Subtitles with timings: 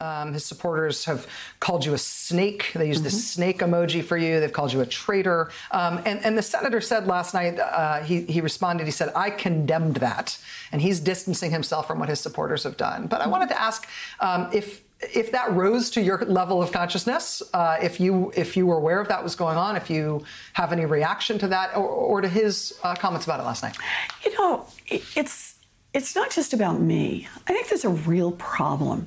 [0.00, 1.26] Um, his supporters have
[1.60, 2.72] called you a snake.
[2.74, 3.04] They used mm-hmm.
[3.04, 4.40] the snake emoji for you.
[4.40, 5.50] They've called you a traitor.
[5.70, 9.30] Um, and, and, the senator said last night, uh, he, he responded, he said, I
[9.30, 10.38] condemned that.
[10.72, 13.08] And he's distancing himself from what his supporters have done.
[13.08, 13.86] But I wanted to ask
[14.20, 14.82] um, if
[15.14, 19.00] if that rose to your level of consciousness, uh, if you if you were aware
[19.00, 20.22] of that was going on, if you
[20.52, 23.76] have any reaction to that, or, or to his uh, comments about it last night.
[24.24, 25.54] You know, it's
[25.94, 27.28] it's not just about me.
[27.46, 29.06] I think there's a real problem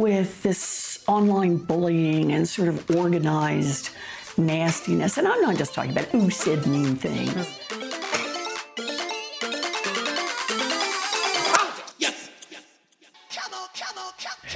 [0.00, 3.90] with this online bullying and sort of organized
[4.36, 5.18] nastiness.
[5.18, 7.58] And I'm not just talking about who said mean things.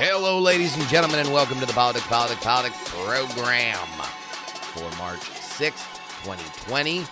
[0.05, 3.86] Hello, ladies and gentlemen, and welcome to the Politics, Politics, Politics program
[4.74, 7.00] for March 6th, 2020.
[7.00, 7.09] This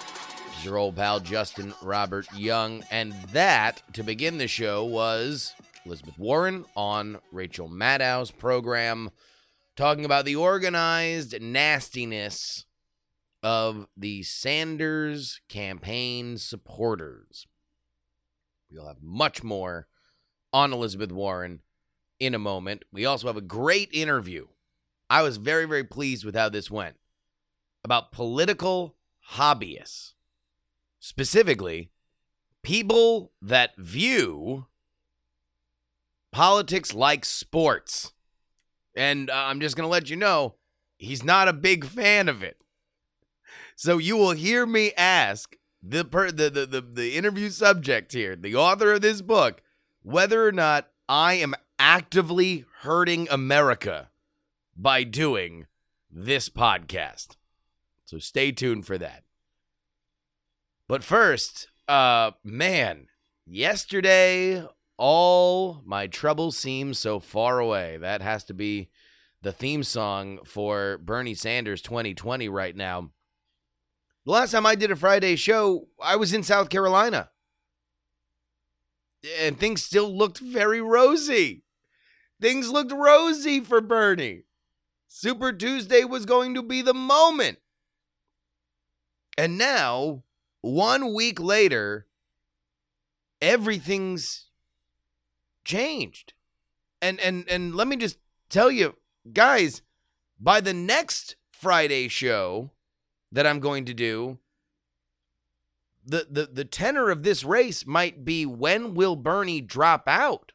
[0.58, 2.82] is your old pal, Justin Robert Young.
[2.90, 5.54] And that, to begin the show, was
[5.86, 9.10] Elizabeth Warren on Rachel Maddow's program,
[9.76, 12.66] talking about the organized nastiness
[13.42, 17.46] of the Sanders campaign supporters.
[18.70, 19.88] We'll have much more
[20.52, 21.60] on Elizabeth Warren
[22.18, 22.84] in a moment.
[22.92, 24.48] We also have a great interview.
[25.08, 26.96] I was very, very pleased with how this went
[27.82, 28.96] about political
[29.32, 30.12] hobbyists,
[30.98, 31.90] specifically
[32.62, 34.66] people that view
[36.32, 38.12] politics like sports.
[38.96, 40.56] And uh, I'm just going to let you know,
[40.98, 42.56] he's not a big fan of it.
[43.76, 48.36] So you will hear me ask the, per, the, the, the, the interview subject here,
[48.36, 49.62] the author of this book,
[50.02, 54.10] whether or not I am actively hurting America
[54.76, 55.66] by doing
[56.10, 57.36] this podcast.
[58.04, 59.24] So stay tuned for that.
[60.88, 63.06] But first, uh man,
[63.46, 64.66] yesterday
[65.00, 67.96] all my troubles seem so far away.
[67.96, 68.90] That has to be
[69.40, 73.10] the theme song for Bernie Sanders 2020 right now.
[74.26, 77.30] The last time I did a Friday show, I was in South Carolina.
[79.40, 81.64] And things still looked very rosy.
[82.38, 84.42] Things looked rosy for Bernie.
[85.08, 87.56] Super Tuesday was going to be the moment.
[89.38, 90.24] And now,
[90.60, 92.06] one week later,
[93.40, 94.49] everything's
[95.70, 96.34] changed.
[97.00, 98.96] And and and let me just tell you,
[99.32, 99.82] guys,
[100.38, 102.70] by the next Friday show
[103.32, 104.38] that I'm going to do,
[106.04, 110.52] the the the tenor of this race might be when will Bernie drop out?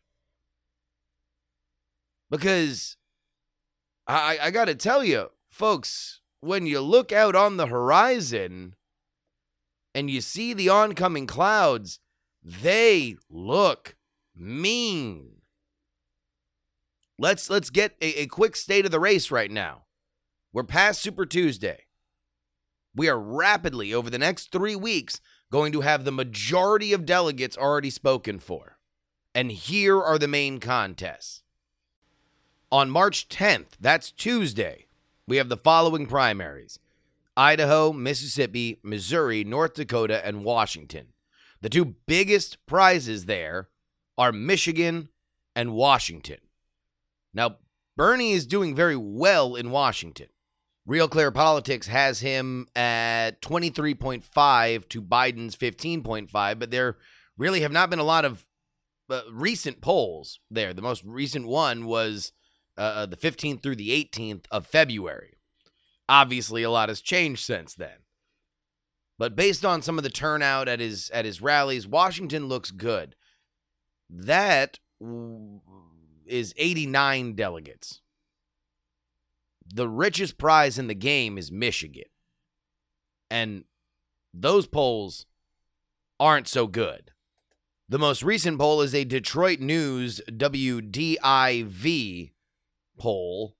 [2.30, 2.98] Because
[4.06, 8.76] I I got to tell you, folks, when you look out on the horizon
[9.96, 12.00] and you see the oncoming clouds,
[12.44, 13.95] they look
[14.36, 15.42] mean.
[17.18, 19.84] Let's let's get a, a quick state of the race right now.
[20.52, 21.86] We're past Super Tuesday.
[22.96, 25.20] We are rapidly over the next three weeks
[25.52, 28.78] going to have the majority of delegates already spoken for.
[29.34, 31.44] And here are the main contests.
[32.72, 34.88] On March 10th, that's Tuesday,
[35.28, 36.80] we have the following primaries
[37.38, 41.08] Idaho, Mississippi, Missouri, North Dakota, and Washington.
[41.62, 43.70] The two biggest prizes there
[44.18, 45.10] are Michigan
[45.56, 46.38] and Washington.
[47.34, 47.58] Now,
[47.98, 50.28] Bernie is doing very well in Washington.
[50.86, 56.98] Real Clear Politics has him at 23.5 to Biden's 15.5, but there
[57.38, 58.46] really have not been a lot of
[59.10, 60.74] uh, recent polls there.
[60.74, 62.32] The most recent one was
[62.78, 65.38] uh, uh the 15th through the 18th of February.
[66.08, 67.98] Obviously, a lot has changed since then.
[69.18, 73.16] But based on some of the turnout at his at his rallies, Washington looks good.
[74.10, 74.80] That
[76.26, 78.02] is 89 delegates.
[79.74, 82.04] The richest prize in the game is Michigan.
[83.30, 83.66] And
[84.34, 85.26] those polls
[86.20, 87.12] aren't so good.
[87.88, 92.32] The most recent poll is a Detroit News WDIV
[92.98, 93.58] poll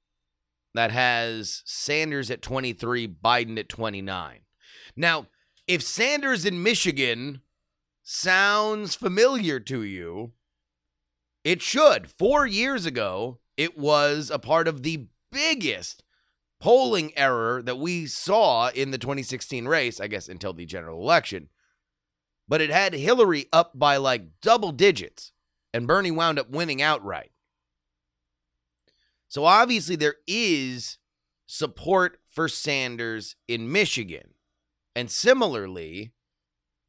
[0.74, 4.40] that has Sanders at 23, Biden at 29.
[4.96, 5.28] Now,
[5.68, 7.42] if Sanders in Michigan
[8.04, 10.32] sounds familiar to you,
[11.46, 12.10] it should.
[12.10, 16.04] Four years ago, it was a part of the biggest
[16.60, 21.50] polling error that we saw in the 2016 race, I guess, until the general election.
[22.48, 25.32] But it had Hillary up by like double digits,
[25.74, 27.32] and Bernie wound up winning outright.
[29.28, 30.98] So obviously, there is
[31.46, 34.34] support for Sanders in Michigan.
[34.96, 36.14] And similarly,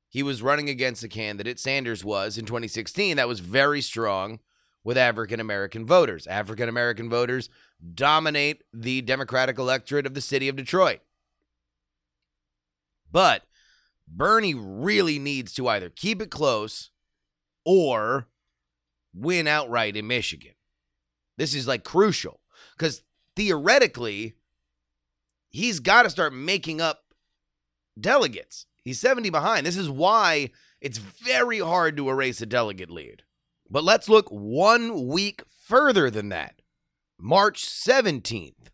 [0.09, 4.39] he was running against a candidate, Sanders was, in 2016, that was very strong
[4.87, 6.29] with African American voters.
[6.29, 7.51] African American voters
[7.95, 11.01] dominate the Democratic electorate of the city of Detroit.
[13.11, 13.43] But
[14.07, 16.91] Bernie really needs to either keep it close
[17.65, 18.29] or
[19.13, 20.53] win outright in Michigan.
[21.37, 22.39] This is like crucial
[22.79, 23.03] because
[23.35, 24.37] theoretically,
[25.49, 27.01] he's got to start making up
[28.01, 28.67] delegates.
[28.85, 29.67] He's 70 behind.
[29.67, 30.51] This is why
[30.81, 33.25] it's very hard to erase a delegate lead.
[33.71, 36.61] But let's look one week further than that
[37.19, 38.69] March 17th.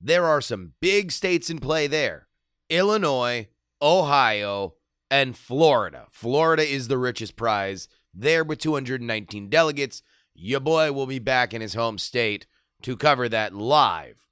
[0.00, 2.28] There are some big states in play there
[2.68, 3.48] Illinois,
[3.82, 4.74] Ohio,
[5.10, 6.06] and Florida.
[6.10, 10.02] Florida is the richest prize there with 219 delegates.
[10.34, 12.46] Your boy will be back in his home state
[12.82, 14.26] to cover that live.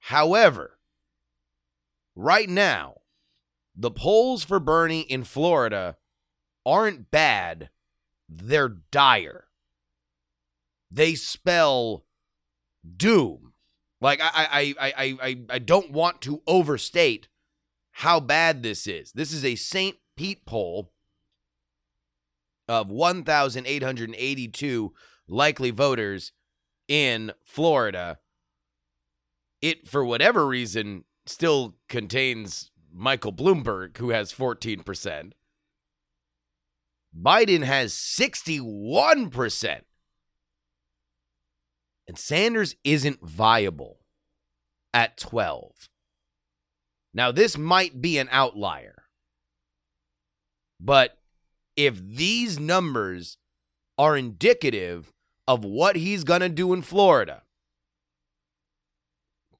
[0.00, 0.78] However,
[2.14, 2.96] right now,
[3.76, 5.96] the polls for Bernie in Florida
[6.66, 7.70] aren't bad,
[8.30, 9.48] they're dire.
[10.90, 12.06] They spell
[12.96, 13.52] doom.
[14.00, 17.28] Like I I I I I, don't want to overstate
[17.90, 19.12] how bad this is.
[19.12, 19.96] This is a St.
[20.16, 20.92] Pete poll
[22.66, 24.94] of 1,882
[25.28, 26.32] likely voters
[26.88, 28.18] in Florida.
[29.60, 35.32] It, for whatever reason, still contains Michael Bloomberg, who has 14%.
[37.18, 39.80] Biden has 61%.
[42.08, 44.00] And Sanders isn't viable
[44.92, 45.88] at 12.
[47.14, 49.04] Now, this might be an outlier.
[50.80, 51.18] But
[51.76, 53.36] if these numbers
[53.98, 55.12] are indicative
[55.46, 57.42] of what he's going to do in Florida,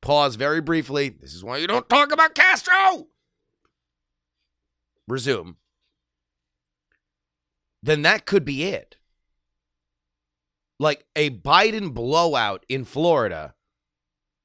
[0.00, 1.08] pause very briefly.
[1.08, 3.08] This is why you don't talk about Castro.
[5.06, 5.56] Resume.
[7.82, 8.96] Then that could be it.
[10.78, 13.54] Like a Biden blowout in Florida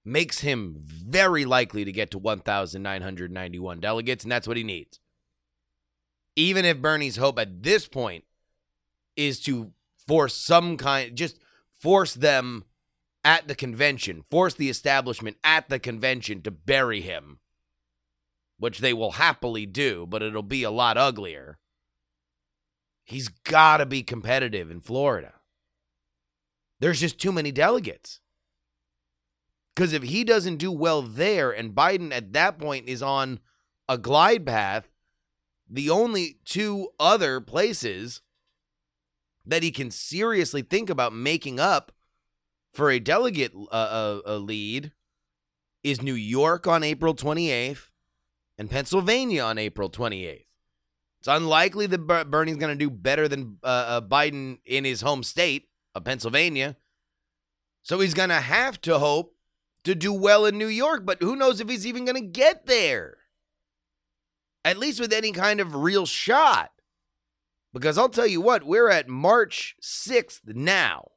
[0.03, 4.99] makes him very likely to get to 1,991 delegates, and that's what he needs.
[6.35, 8.25] Even if Bernie's hope at this point
[9.15, 9.71] is to
[10.07, 11.39] force some kind, just
[11.79, 12.65] force them
[13.23, 17.39] at the convention, force the establishment at the convention to bury him,
[18.59, 21.57] which they will happily do, but it'll be a lot uglier.
[23.05, 25.33] He's got to be competitive in Florida.
[26.79, 28.19] There's just too many delegates.
[29.75, 33.39] Because if he doesn't do well there and Biden at that point is on
[33.87, 34.89] a glide path,
[35.69, 38.21] the only two other places
[39.45, 41.91] that he can seriously think about making up
[42.73, 44.91] for a delegate uh, uh, a lead
[45.83, 47.89] is New York on April 28th
[48.57, 50.44] and Pennsylvania on April 28th.
[51.25, 55.23] It's unlikely that Bernie's going to do better than uh, uh, Biden in his home
[55.23, 56.75] state of Pennsylvania.
[57.81, 59.33] So he's going to have to hope
[59.85, 62.67] to do well in New York, but who knows if he's even going to get
[62.67, 63.17] there?
[64.63, 66.69] At least with any kind of real shot.
[67.73, 71.07] Because I'll tell you what, we're at March 6th now.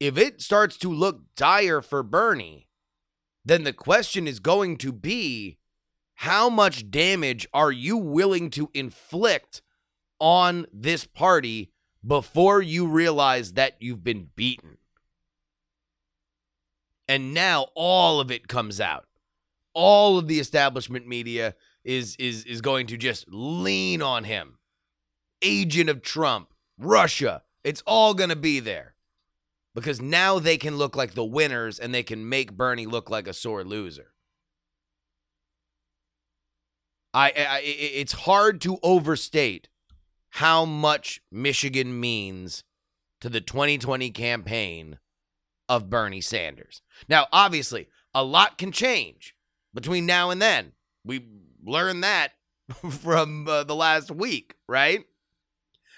[0.00, 2.66] If it starts to look dire for Bernie,
[3.44, 5.58] then the question is going to be
[6.14, 9.62] how much damage are you willing to inflict
[10.20, 11.70] on this party
[12.06, 14.78] before you realize that you've been beaten?
[17.08, 19.06] And now all of it comes out.
[19.74, 24.58] All of the establishment media is is is going to just lean on him.
[25.42, 28.94] Agent of Trump, Russia, it's all going to be there.
[29.74, 33.26] Because now they can look like the winners and they can make Bernie look like
[33.26, 34.13] a sore loser.
[37.14, 39.68] I, I it's hard to overstate
[40.30, 42.64] how much Michigan means
[43.20, 44.98] to the 2020 campaign
[45.68, 46.82] of Bernie Sanders.
[47.08, 49.36] Now, obviously, a lot can change
[49.72, 50.72] between now and then.
[51.04, 51.24] We
[51.64, 52.32] learned that
[52.90, 55.04] from uh, the last week, right?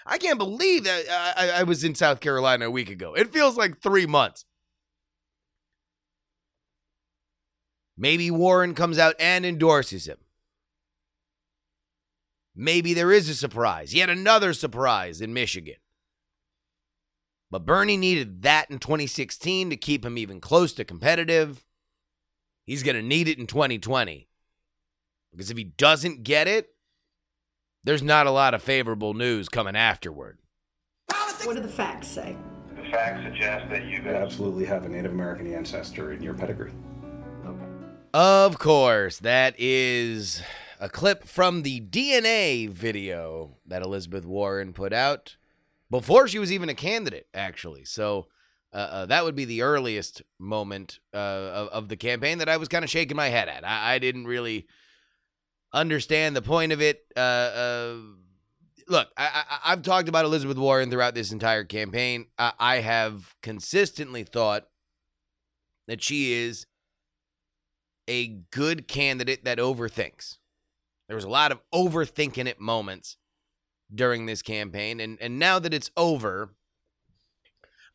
[0.05, 3.13] I can't believe that I, I was in South Carolina a week ago.
[3.15, 4.45] It feels like three months.
[7.97, 10.17] Maybe Warren comes out and endorses him.
[12.59, 15.75] Maybe there is a surprise, yet another surprise in Michigan.
[17.51, 21.63] But Bernie needed that in 2016 to keep him even close to competitive.
[22.65, 24.27] He's going to need it in 2020.
[25.31, 26.69] Because if he doesn't get it,
[27.83, 30.39] there's not a lot of favorable news coming afterward.
[31.43, 32.35] What do the facts say?
[32.75, 36.73] The facts suggest that you absolutely have a Native American ancestor in your pedigree.
[37.45, 37.65] Okay.
[38.15, 40.41] Of course, that is
[40.79, 45.37] a clip from the DNA video that Elizabeth Warren put out
[45.89, 47.85] before she was even a candidate, actually.
[47.85, 48.27] So
[48.73, 52.57] uh, uh, that would be the earliest moment uh, of, of, the campaign that I
[52.57, 53.65] was kind of shaking my head at.
[53.65, 54.67] I, I, didn't really
[55.71, 57.05] understand the point of it.
[57.15, 57.95] Uh, uh,
[58.89, 62.27] look, I, have talked about Elizabeth Warren throughout this entire campaign.
[62.37, 64.67] I, I have consistently thought
[65.87, 66.65] that she is
[68.07, 70.37] a good candidate that overthinks.
[71.07, 73.17] There was a lot of overthinking it moments
[73.93, 76.53] during this campaign, and and now that it's over,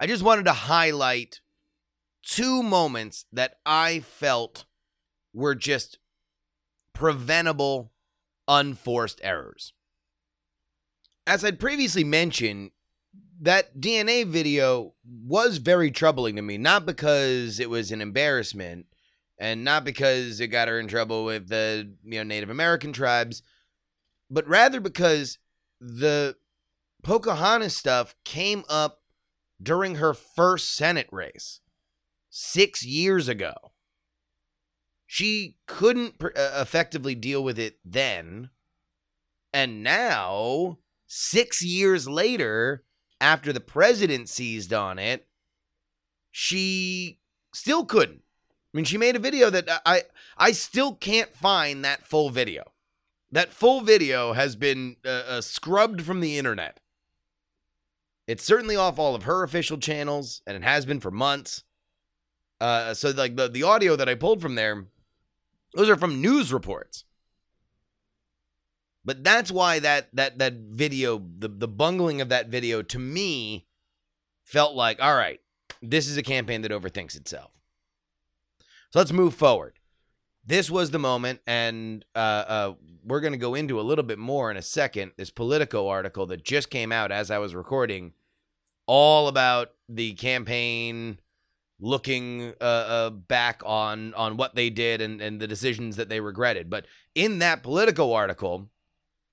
[0.00, 1.40] I just wanted to highlight
[2.23, 4.64] two moments that I felt
[5.35, 5.99] were just
[6.95, 7.92] preventable,
[8.49, 9.73] unforced errors.
[11.26, 12.71] As I'd previously mentioned,
[13.40, 18.87] that DNA video was very troubling to me, not because it was an embarrassment
[19.42, 23.42] and not because it got her in trouble with the you know Native American tribes,
[24.30, 25.38] but rather because
[25.80, 26.37] the
[27.02, 29.02] Pocahontas stuff came up
[29.61, 31.58] during her first Senate race
[32.30, 33.52] six years ago.
[35.08, 38.50] She couldn't pr- uh, effectively deal with it then.
[39.52, 42.84] And now, six years later,
[43.20, 45.26] after the president seized on it,
[46.30, 47.18] she
[47.52, 48.22] still couldn't.
[48.73, 50.02] I mean, she made a video that I
[50.37, 52.73] I still can't find that full video.
[53.31, 56.81] That full video has been uh, uh, scrubbed from the internet.
[58.26, 61.64] It's certainly off all of her official channels, and it has been for months.
[62.61, 64.87] Uh, so, like the the audio that I pulled from there,
[65.75, 67.05] those are from news reports.
[69.05, 73.67] But that's why that that that video, the the bungling of that video, to me,
[74.45, 75.41] felt like, all right,
[75.83, 77.62] this is a campaign that overthinks itself.
[78.92, 79.78] So let's move forward
[80.44, 84.18] this was the moment, and uh, uh, we're going to go into a little bit
[84.18, 85.12] more in a second.
[85.16, 88.12] This Politico article that just came out as I was recording,
[88.87, 91.20] all about the campaign
[91.78, 96.20] looking uh, uh, back on on what they did and, and the decisions that they
[96.20, 96.68] regretted.
[96.68, 98.68] But in that Politico article,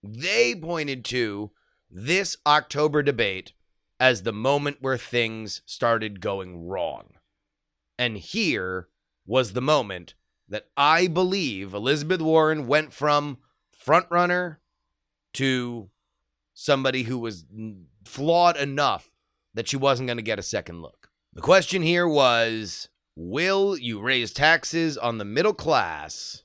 [0.03, 1.51] they pointed to
[1.89, 3.53] this October debate
[3.99, 7.15] as the moment where things started going wrong.
[7.97, 8.87] And here
[9.29, 10.15] was the moment
[10.50, 13.38] that I believe Elizabeth Warren went from
[13.79, 14.57] frontrunner
[15.33, 15.91] to
[16.55, 17.45] somebody who was
[18.03, 19.12] flawed enough
[19.53, 21.12] that she wasn't going to get a second look.
[21.33, 26.41] The question here was Will you raise taxes on the middle class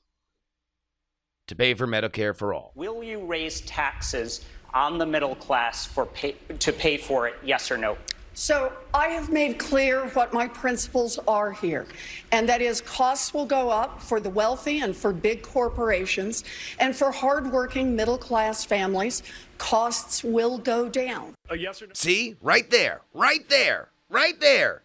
[1.47, 2.71] to pay for Medicare for all?
[2.75, 7.71] Will you raise taxes on the middle class for pay, to pay for it, yes
[7.71, 7.97] or no?
[8.37, 11.87] So I have made clear what my principles are here,
[12.33, 16.43] and that is costs will go up for the wealthy and for big corporations,
[16.77, 19.23] and for hardworking middle class families,
[19.57, 21.33] costs will go down.
[21.49, 21.93] A yes or no?
[21.93, 24.83] See, right there, right there, right there.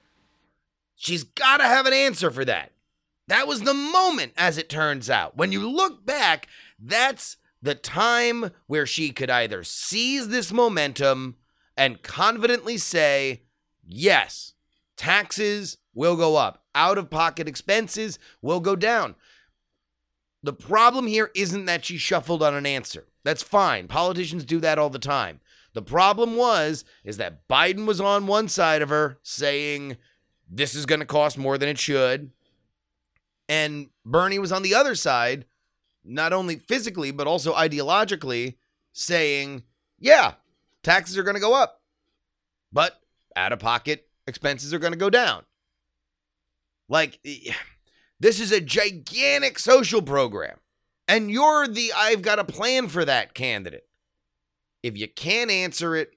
[0.94, 2.70] She's got to have an answer for that.
[3.26, 5.36] That was the moment, as it turns out.
[5.36, 6.46] When you look back,
[6.78, 11.34] that's the time where she could either seize this momentum
[11.80, 13.40] and confidently say,
[13.86, 14.52] yes,
[14.98, 19.14] taxes will go up, out of pocket expenses will go down.
[20.42, 23.06] The problem here isn't that she shuffled on an answer.
[23.24, 23.88] That's fine.
[23.88, 25.40] Politicians do that all the time.
[25.72, 29.96] The problem was is that Biden was on one side of her saying
[30.50, 32.30] this is going to cost more than it should.
[33.48, 35.46] And Bernie was on the other side,
[36.04, 38.56] not only physically but also ideologically
[38.92, 39.62] saying,
[39.98, 40.34] yeah,
[40.82, 41.80] taxes are going to go up,
[42.72, 43.00] but
[43.36, 45.44] out of pocket expenses are going to go down.
[46.88, 47.20] Like,
[48.18, 50.58] this is a gigantic social program,
[51.06, 53.86] and you're the I've got a plan for that candidate.
[54.82, 56.16] If you can't answer it,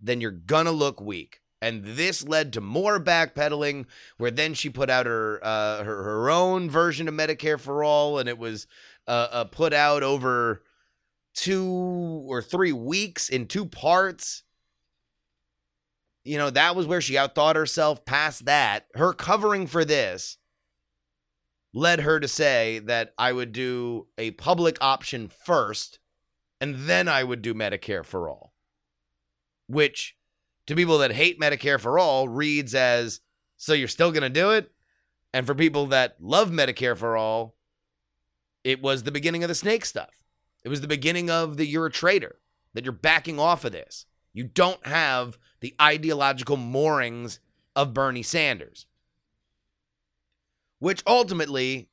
[0.00, 1.40] then you're going to look weak.
[1.60, 6.30] And this led to more backpedaling, where then she put out her uh, her, her
[6.30, 8.68] own version of Medicare for All, and it was
[9.08, 10.62] uh, uh, put out over
[11.38, 14.42] two or three weeks in two parts.
[16.24, 18.04] You know, that was where she outthought herself.
[18.04, 20.36] Past that, her covering for this
[21.72, 26.00] led her to say that I would do a public option first
[26.60, 28.52] and then I would do Medicare for all.
[29.68, 30.16] Which,
[30.66, 33.20] to people that hate Medicare for all, reads as
[33.56, 34.72] so you're still going to do it?
[35.32, 37.54] And for people that love Medicare for all,
[38.64, 40.18] it was the beginning of the snake stuff.
[40.64, 42.40] It was the beginning of the you're a traitor,
[42.74, 44.06] that you're backing off of this.
[44.32, 47.40] You don't have the ideological moorings
[47.74, 48.86] of Bernie Sanders,
[50.78, 51.88] which ultimately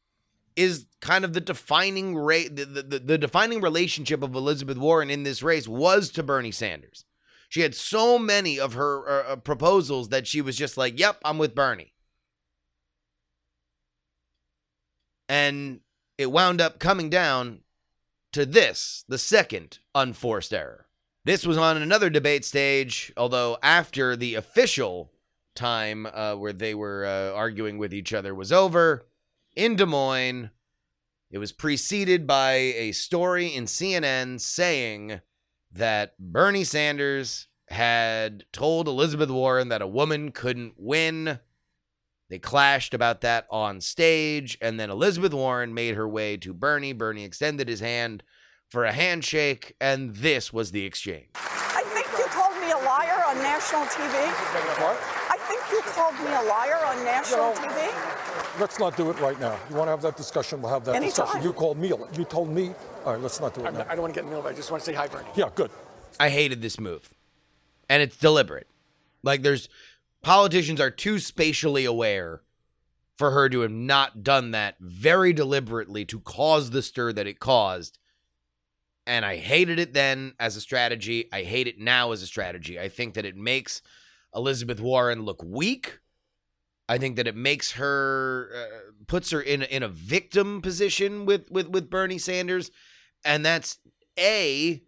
[0.55, 5.23] is kind of the defining ra- the, the, the defining relationship of Elizabeth Warren in
[5.23, 7.05] this race was to Bernie Sanders.
[7.49, 11.19] She had so many of her uh, uh, proposals that she was just like, "Yep,
[11.23, 11.93] I'm with Bernie."
[15.27, 15.81] And
[16.17, 17.61] it wound up coming down
[18.35, 20.87] to this, the second unforced error.
[21.23, 25.13] This was on another debate stage, although after the official
[25.55, 29.05] time uh, where they were uh, arguing with each other was over
[29.55, 30.49] in Des Moines.
[31.31, 35.21] It was preceded by a story in CNN saying
[35.71, 41.39] that Bernie Sanders had told Elizabeth Warren that a woman couldn't win.
[42.29, 46.93] They clashed about that on stage, and then Elizabeth Warren made her way to Bernie.
[46.93, 48.23] Bernie extended his hand
[48.69, 51.27] for a handshake, and this was the exchange.
[51.35, 54.25] I think you called me a liar on national TV.
[54.81, 54.97] What?
[55.29, 58.59] I think you called me a liar on national You TV.
[58.59, 59.59] Let's not do it right now.
[59.69, 60.61] You want to have that discussion?
[60.61, 61.25] We'll have that Anytime.
[61.25, 61.43] discussion.
[61.43, 61.89] You called me.
[62.17, 62.73] You told me.
[63.05, 63.79] All right, let's not do it I'm now.
[63.79, 64.55] not- I don't want to get in the middle of it.
[64.55, 65.27] I just want to say hi, Bernie.
[65.35, 65.69] Yeah, good.
[66.19, 67.13] I hated this move.
[67.87, 68.67] And it's deliberate.
[69.23, 69.69] Like there's
[70.25, 72.41] politicians are too spatially aware
[73.15, 77.39] for her to have not done that very deliberately to cause the stir that it
[77.39, 77.99] caused.
[79.05, 81.29] And I hated it then as a strategy.
[81.31, 82.79] I hate it now as a strategy.
[82.79, 83.83] I think that it makes
[84.33, 85.99] Elizabeth Warren look weak.
[86.89, 91.51] I think that it makes her uh, puts her in in a victim position with
[91.51, 92.71] with with Bernie Sanders,
[93.23, 93.77] and that's
[94.17, 94.81] a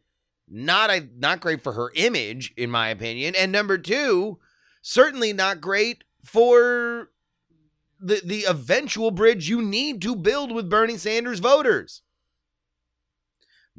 [0.48, 4.40] not a not great for her image, in my opinion, and number two,
[4.82, 7.10] certainly not great for
[8.00, 12.02] the the eventual bridge you need to build with Bernie Sanders voters.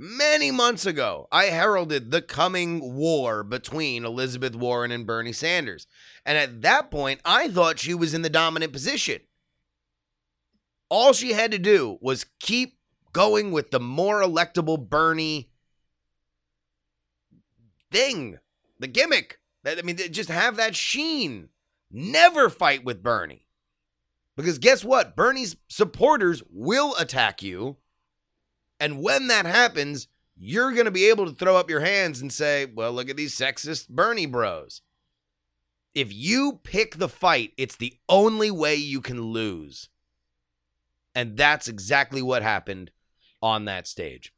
[0.00, 5.88] Many months ago, I heralded the coming war between Elizabeth Warren and Bernie Sanders.
[6.25, 9.23] And at that point, I thought she was in the dominant position.
[10.88, 12.78] All she had to do was keep
[13.12, 15.50] going with the more electable Bernie
[17.90, 18.38] thing,
[18.78, 19.40] the gimmick.
[19.76, 21.48] I mean, just have that sheen.
[21.90, 23.46] Never fight with Bernie.
[24.37, 25.16] Because guess what?
[25.16, 27.76] Bernie's supporters will attack you.
[28.78, 32.33] And when that happens, you're going to be able to throw up your hands and
[32.33, 34.83] say, well, look at these sexist Bernie bros.
[35.94, 39.88] If you pick the fight, it's the only way you can lose.
[41.14, 42.92] And that's exactly what happened
[43.42, 44.33] on that stage.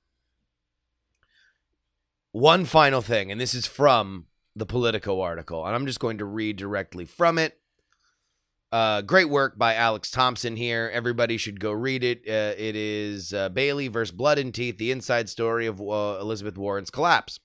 [2.33, 6.25] One final thing, and this is from the Politico article, and I'm just going to
[6.25, 7.59] read directly from it.
[8.73, 10.91] Uh, great work by Alex Thompson here.
[10.93, 12.21] Everybody should go read it.
[12.29, 16.57] Uh, it is uh, Bailey versus Blood and Teeth: The Inside Story of uh, Elizabeth
[16.57, 17.41] Warren's Collapse.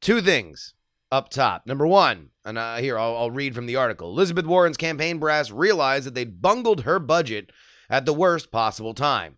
[0.00, 0.74] Two things
[1.10, 1.66] up top.
[1.66, 4.10] Number one, and uh, here I'll, I'll read from the article.
[4.10, 7.50] Elizabeth Warren's campaign brass realized that they'd bungled her budget
[7.88, 9.36] at the worst possible time.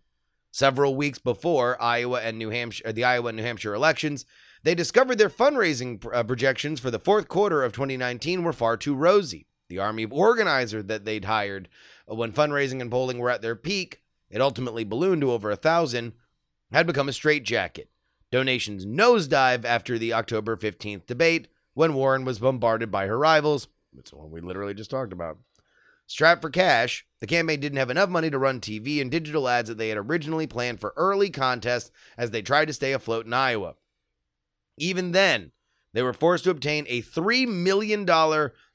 [0.51, 4.25] Several weeks before Iowa and New Hampshire, the Iowa and New Hampshire elections,
[4.63, 8.95] they discovered their fundraising uh, projections for the fourth quarter of 2019 were far too
[8.95, 9.45] rosy.
[9.69, 11.69] The army of organizers that they'd hired
[12.09, 15.55] uh, when fundraising and polling were at their peak, it ultimately ballooned to over a
[15.55, 16.13] thousand,
[16.71, 17.89] had become a straitjacket.
[18.31, 23.67] Donations nosedive after the October 15th debate when Warren was bombarded by her rivals.
[23.93, 25.37] That's the one we literally just talked about.
[26.09, 29.69] Strapped for cash, the campaign didn't have enough money to run TV and digital ads
[29.69, 33.33] that they had originally planned for early contests as they tried to stay afloat in
[33.33, 33.75] Iowa.
[34.79, 35.51] Even then,
[35.93, 38.07] they were forced to obtain a $3 million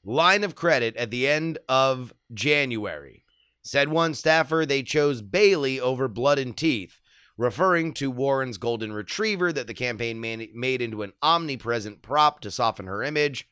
[0.05, 3.25] line of credit at the end of January.
[3.61, 7.01] Said one staffer they chose Bailey over Blood and Teeth,
[7.37, 12.49] referring to Warren's golden retriever that the campaign man- made into an omnipresent prop to
[12.49, 13.49] soften her image.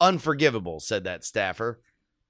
[0.00, 1.80] Unforgivable, said that staffer.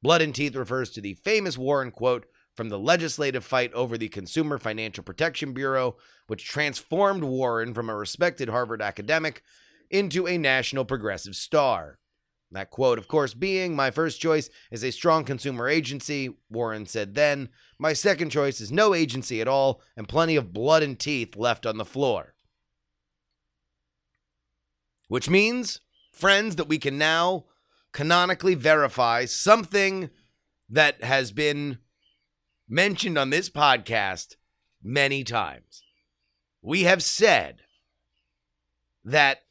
[0.03, 4.09] Blood and Teeth refers to the famous Warren quote from the legislative fight over the
[4.09, 9.43] Consumer Financial Protection Bureau, which transformed Warren from a respected Harvard academic
[9.91, 11.99] into a national progressive star.
[12.51, 17.15] That quote, of course, being my first choice is a strong consumer agency, Warren said
[17.15, 17.49] then.
[17.79, 21.65] My second choice is no agency at all and plenty of blood and teeth left
[21.65, 22.35] on the floor.
[25.09, 25.81] Which means,
[26.13, 27.47] friends, that we can now
[27.93, 30.11] canonically verify something
[30.69, 31.79] that has been
[32.69, 34.37] mentioned on this podcast
[34.83, 35.83] many times.
[36.63, 37.61] We have said
[39.05, 39.43] that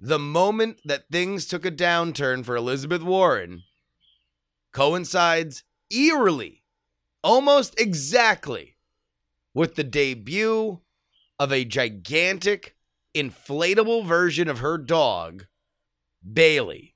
[0.00, 3.62] the moment that things took a downturn for Elizabeth Warren
[4.72, 6.62] coincides eerily,
[7.24, 8.76] almost exactly,
[9.54, 10.80] with the debut
[11.38, 12.76] of a gigantic,
[13.14, 15.46] inflatable version of her dog,
[16.32, 16.94] Bailey.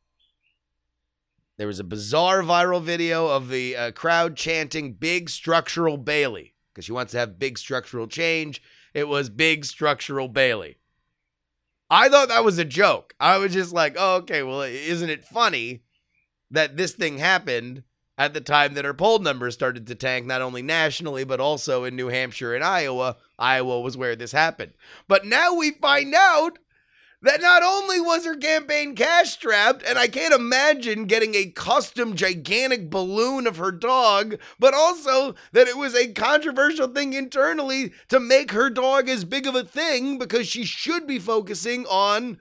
[1.63, 6.85] There was a bizarre viral video of the uh, crowd chanting big structural Bailey because
[6.85, 8.61] she wants to have big structural change
[8.93, 10.79] it was big structural Bailey.
[11.89, 13.15] I thought that was a joke.
[13.21, 15.85] I was just like, oh, okay, well, isn't it funny
[16.51, 17.85] that this thing happened
[18.19, 21.85] at the time that her poll numbers started to tank, not only nationally, but also
[21.85, 23.19] in New Hampshire and Iowa?
[23.39, 24.73] Iowa was where this happened.
[25.07, 26.59] But now we find out
[27.23, 32.17] that not only was her campaign cash strapped, and I can't imagine getting a custom
[32.17, 38.19] gigantic balloon of her dog, but also that it was a controversial thing internally to
[38.19, 42.39] make her dog as big of a thing because she should be focusing on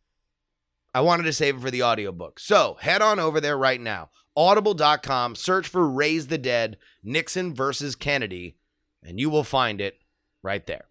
[0.92, 2.40] I wanted to save it for the audiobook.
[2.40, 4.10] So head on over there right now.
[4.36, 8.56] Audible.com, search for Raise the Dead, Nixon versus Kennedy,
[9.02, 9.98] and you will find it
[10.42, 10.86] right there.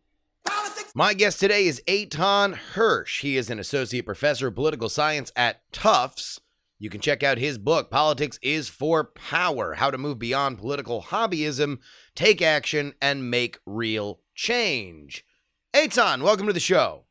[0.96, 3.22] My guest today is Eitan Hersh.
[3.22, 6.42] He is an associate professor of political science at Tufts.
[6.80, 11.04] You can check out his book, Politics is for Power How to Move Beyond Political
[11.04, 11.80] Hobbyism,
[12.16, 15.26] Take Action, and Make Real Change.
[15.74, 17.04] Eitan, welcome to the show.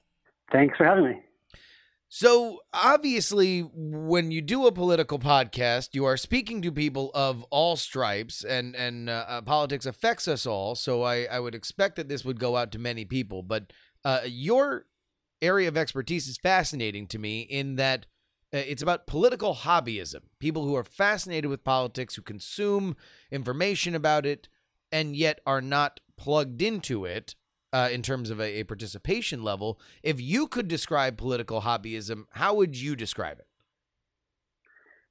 [0.50, 1.22] Thanks for having me.
[2.10, 7.76] So, obviously, when you do a political podcast, you are speaking to people of all
[7.76, 10.74] stripes, and and uh, uh, politics affects us all.
[10.74, 13.42] So, I, I would expect that this would go out to many people.
[13.42, 13.74] But
[14.06, 14.86] uh, your
[15.42, 18.06] area of expertise is fascinating to me in that
[18.54, 20.22] uh, it's about political hobbyism.
[20.38, 22.96] People who are fascinated with politics, who consume
[23.30, 24.48] information about it,
[24.90, 27.34] and yet are not plugged into it
[27.72, 29.78] uh, in terms of a, a, participation level.
[30.02, 33.46] If you could describe political hobbyism, how would you describe it?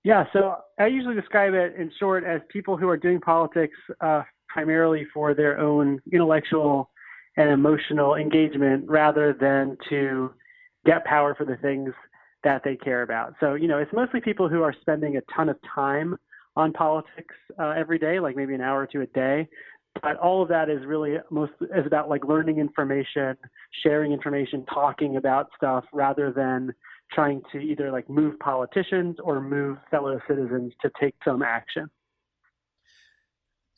[0.04, 4.24] Yeah, so I usually describe it in short as people who are doing politics uh,
[4.48, 6.90] primarily for their own intellectual
[7.36, 10.34] and emotional engagement rather than to
[10.86, 11.94] get power for the things
[12.44, 13.34] that they care about.
[13.40, 16.16] So, you know, it's mostly people who are spending a ton of time
[16.56, 19.48] on politics uh, every day, like maybe an hour or two a day,
[20.02, 23.36] but all of that is really most is about like learning information,
[23.84, 26.74] sharing information, talking about stuff rather than
[27.14, 31.90] trying to either like move politicians or move fellow citizens to take some action.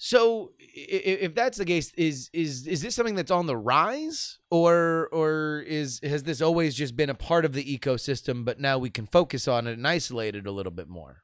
[0.02, 5.10] So, if that's the case, is is is this something that's on the rise, or
[5.12, 8.90] or is has this always just been a part of the ecosystem, but now we
[8.90, 11.24] can focus on it and isolate it a little bit more?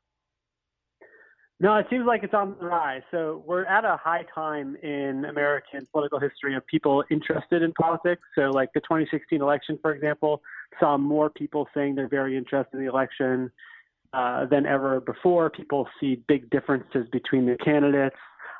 [1.62, 3.02] No, it seems like it's on the rise.
[3.12, 8.22] So we're at a high time in American political history of people interested in politics.
[8.36, 10.42] So, like the 2016 election, for example,
[10.82, 13.50] saw more people saying they're very interested in the election
[14.12, 15.50] uh, than ever before.
[15.50, 18.18] People see big differences between the candidates.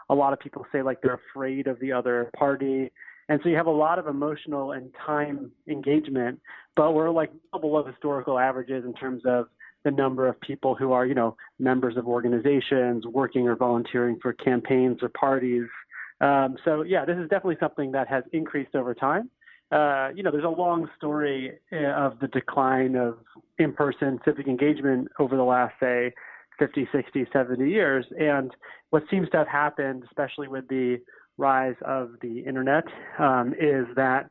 [0.10, 2.92] A lot of people say like they're afraid of the other party.
[3.28, 6.40] And so you have a lot of emotional and time engagement,
[6.76, 9.48] but we're like below historical averages in terms of
[9.86, 14.34] the number of people who are, you know, members of organizations, working or volunteering for
[14.34, 15.68] campaigns or parties.
[16.20, 19.30] Um, so yeah, this is definitely something that has increased over time.
[19.72, 23.20] Uh, you know, there's a long story uh, of the decline of
[23.58, 26.14] in-person civic engagement over the last, say,
[26.60, 28.06] 50, 60, 70 years.
[28.20, 28.52] And
[28.90, 31.00] what seems to have happened, especially with the
[31.38, 32.86] rise of the internet,
[33.20, 34.30] um, is that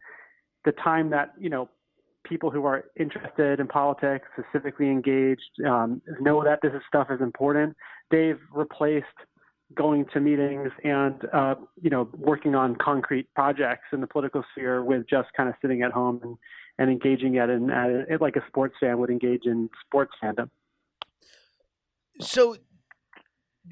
[0.64, 1.68] the time that you know
[2.24, 7.76] people who are interested in politics, specifically engaged, um, know that this stuff is important.
[8.10, 9.06] They've replaced
[9.74, 14.84] going to meetings and uh, you know working on concrete projects in the political sphere
[14.84, 16.36] with just kind of sitting at home and,
[16.78, 20.50] and engaging at an at, like a sports fan would engage in sports fandom.
[22.20, 22.56] So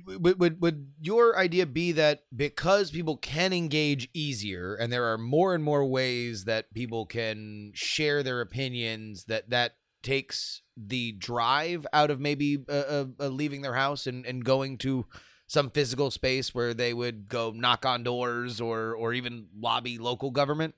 [0.07, 5.19] would, would would your idea be that because people can engage easier and there are
[5.19, 11.87] more and more ways that people can share their opinions that that takes the drive
[11.93, 15.07] out of maybe uh, uh, leaving their house and, and going to
[15.47, 20.31] some physical space where they would go knock on doors or or even lobby local
[20.31, 20.75] government?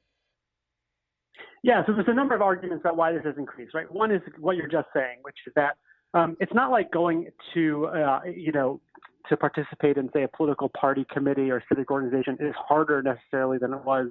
[1.63, 3.91] Yeah, so there's a number of arguments about why this has increased, right?
[3.91, 5.77] One is what you're just saying, which is that
[6.13, 8.81] um, it's not like going to, uh, you know,
[9.29, 13.73] to participate in, say, a political party committee or civic organization is harder necessarily than
[13.73, 14.09] it was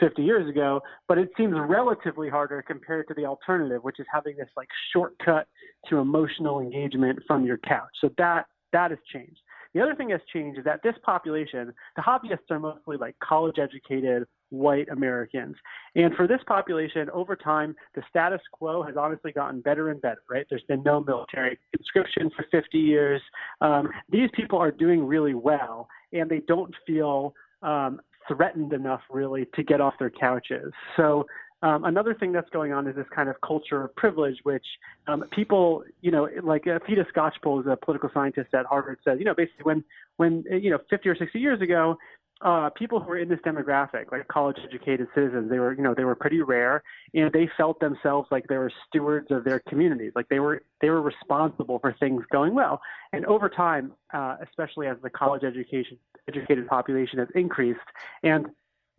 [0.00, 4.36] 50 years ago, but it seems relatively harder compared to the alternative, which is having
[4.36, 5.46] this like shortcut
[5.88, 7.90] to emotional engagement from your couch.
[8.00, 9.40] So that that has changed.
[9.74, 13.58] The other thing that's changed is that this population, the hobbyists are mostly like college
[13.58, 15.56] educated white Americans.
[15.94, 20.22] And for this population, over time, the status quo has honestly gotten better and better,
[20.30, 20.46] right?
[20.48, 23.22] There's been no military conscription for 50 years.
[23.60, 29.46] Um, these people are doing really well, and they don't feel um, threatened enough really
[29.54, 30.72] to get off their couches.
[30.96, 31.26] So
[31.60, 34.64] um, another thing that's going on is this kind of culture of privilege, which
[35.08, 39.18] um, people, you know, like uh, Theda Skocpol is a political scientist at Harvard, says,
[39.18, 39.84] you know, basically when,
[40.18, 41.98] when, you know, 50 or 60 years ago,
[42.42, 46.04] uh, people who were in this demographic, like college-educated citizens, they were, you know, they
[46.04, 46.82] were pretty rare,
[47.14, 50.90] and they felt themselves like they were stewards of their communities, like they were, they
[50.90, 52.80] were responsible for things going well.
[53.12, 55.98] And over time, uh, especially as the college education
[56.28, 57.80] educated population has increased,
[58.22, 58.46] and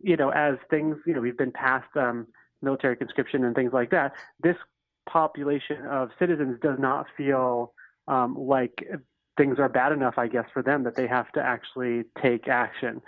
[0.02, 2.26] you know, as things, you know, we've been past um,
[2.62, 4.56] military conscription and things like that, this
[5.08, 7.72] population of citizens does not feel
[8.08, 8.82] um, like
[9.36, 13.00] things are bad enough, I guess, for them that they have to actually take action.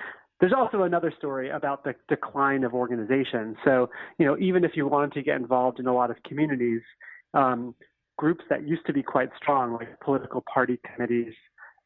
[0.42, 3.56] There's also another story about the decline of organizations.
[3.64, 6.80] So, you know, even if you wanted to get involved in a lot of communities,
[7.32, 7.76] um,
[8.18, 11.32] groups that used to be quite strong, like political party committees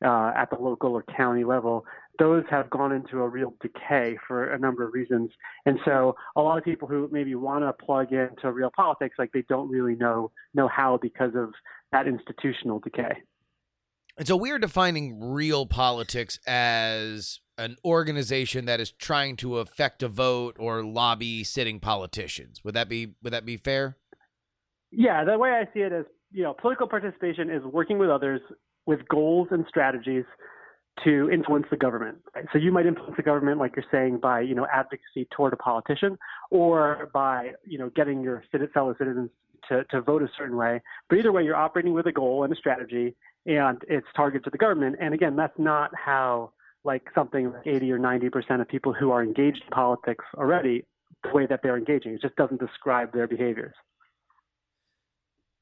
[0.03, 1.85] uh, at the local or county level,
[2.19, 5.31] those have gone into a real decay for a number of reasons.
[5.66, 9.33] And so a lot of people who maybe want to plug into real politics, like
[9.33, 11.53] they don't really know know how because of
[11.92, 13.23] that institutional decay.
[14.18, 20.09] And so we're defining real politics as an organization that is trying to affect a
[20.09, 22.62] vote or lobby sitting politicians.
[22.64, 23.96] Would that be would that be fair?
[24.90, 28.40] Yeah, the way I see it is, you know, political participation is working with others
[28.87, 30.24] with goals and strategies
[31.05, 32.18] to influence the government.
[32.35, 32.46] Right?
[32.52, 35.57] So you might influence the government, like you're saying, by you know advocacy toward a
[35.57, 36.18] politician,
[36.50, 39.31] or by you know getting your fellow citizens
[39.69, 40.81] to, to vote a certain way.
[41.09, 43.14] But either way, you're operating with a goal and a strategy,
[43.47, 44.97] and it's targeted to the government.
[45.01, 46.53] And again, that's not how
[46.85, 50.85] like something like 80 or 90 percent of people who are engaged in politics already,
[51.25, 52.12] the way that they're engaging.
[52.12, 53.75] It just doesn't describe their behaviors.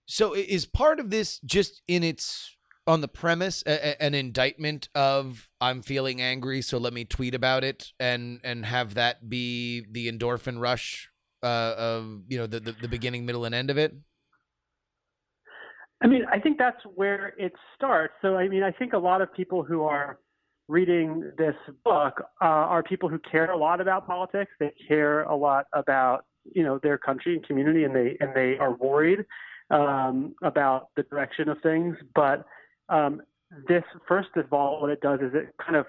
[0.06, 5.48] So is part of this just in its on the premise a, an indictment of
[5.60, 10.10] I'm feeling angry, so let me tweet about it and and have that be the
[10.10, 11.08] endorphin rush
[11.44, 13.94] uh, of you know the, the, the beginning, middle, and end of it?
[16.02, 18.14] I mean, I think that's where it starts.
[18.20, 20.18] So, I mean, I think a lot of people who are
[20.68, 21.54] reading this
[21.84, 24.50] book uh, are people who care a lot about politics.
[24.58, 28.58] They care a lot about you know their country and community, and they and they
[28.58, 29.24] are worried
[29.70, 32.44] um, about the direction of things, but
[32.88, 33.22] um,
[33.68, 35.86] this first of all, what it does is it kind of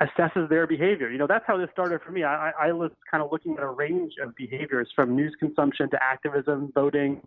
[0.00, 1.10] assesses their behavior.
[1.10, 2.24] You know, that's how this started for me.
[2.24, 5.98] I, I was kind of looking at a range of behaviors from news consumption to
[6.02, 7.20] activism, voting,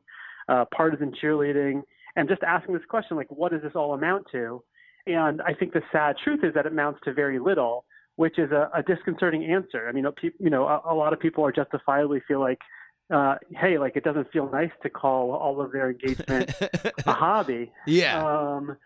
[0.47, 1.81] uh, partisan cheerleading,
[2.15, 4.63] and just asking this question, like, what does this all amount to?
[5.05, 8.51] And I think the sad truth is that it amounts to very little, which is
[8.51, 9.88] a, a disconcerting answer.
[9.89, 12.59] I mean, you know, a, a lot of people are justifiably feel like,
[13.13, 16.51] uh, hey, like it doesn't feel nice to call all of their engagement
[17.05, 17.71] a hobby.
[17.86, 18.23] Yeah.
[18.23, 18.77] Um,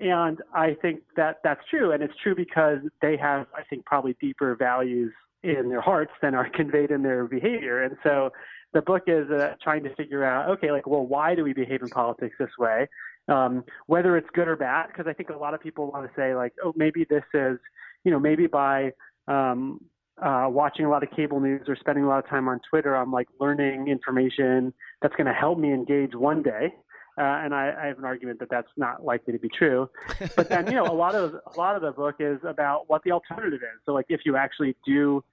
[0.00, 1.92] and I think that that's true.
[1.92, 6.34] And it's true because they have, I think, probably deeper values in their hearts than
[6.34, 7.82] are conveyed in their behavior.
[7.82, 8.30] And so
[8.72, 11.82] the book is uh, trying to figure out, okay, like, well, why do we behave
[11.82, 12.86] in politics this way?
[13.28, 16.12] Um, whether it's good or bad, because I think a lot of people want to
[16.16, 17.58] say, like, oh, maybe this is,
[18.04, 18.92] you know, maybe by
[19.26, 19.80] um,
[20.22, 22.96] uh, watching a lot of cable news or spending a lot of time on Twitter,
[22.96, 26.74] I'm like learning information that's going to help me engage one day.
[27.18, 29.90] Uh, and I, I, have an argument that that's not likely to be true.
[30.36, 33.02] But then, you know, a lot of a lot of the book is about what
[33.02, 33.80] the alternative is.
[33.84, 35.24] So, like, if you actually do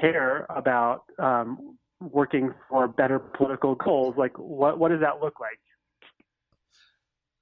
[0.00, 5.60] care about um, working for better political goals, like, what what does that look like?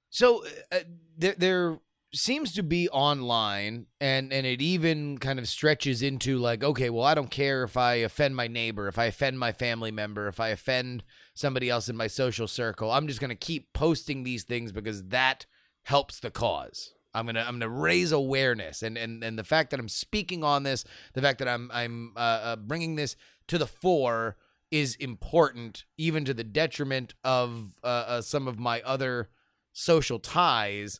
[0.09, 0.79] So, uh,
[1.17, 1.79] there, there
[2.13, 7.03] seems to be online and and it even kind of stretches into like okay well
[7.03, 10.39] i don't care if i offend my neighbor if i offend my family member if
[10.39, 14.43] i offend somebody else in my social circle i'm just going to keep posting these
[14.43, 15.45] things because that
[15.87, 16.93] helps the cause.
[17.13, 19.89] I'm going to i'm going to raise awareness and and and the fact that i'm
[19.89, 23.15] speaking on this the fact that i'm i'm uh, uh, bringing this
[23.47, 24.35] to the fore
[24.69, 29.29] is important even to the detriment of uh, uh some of my other
[29.73, 30.99] social ties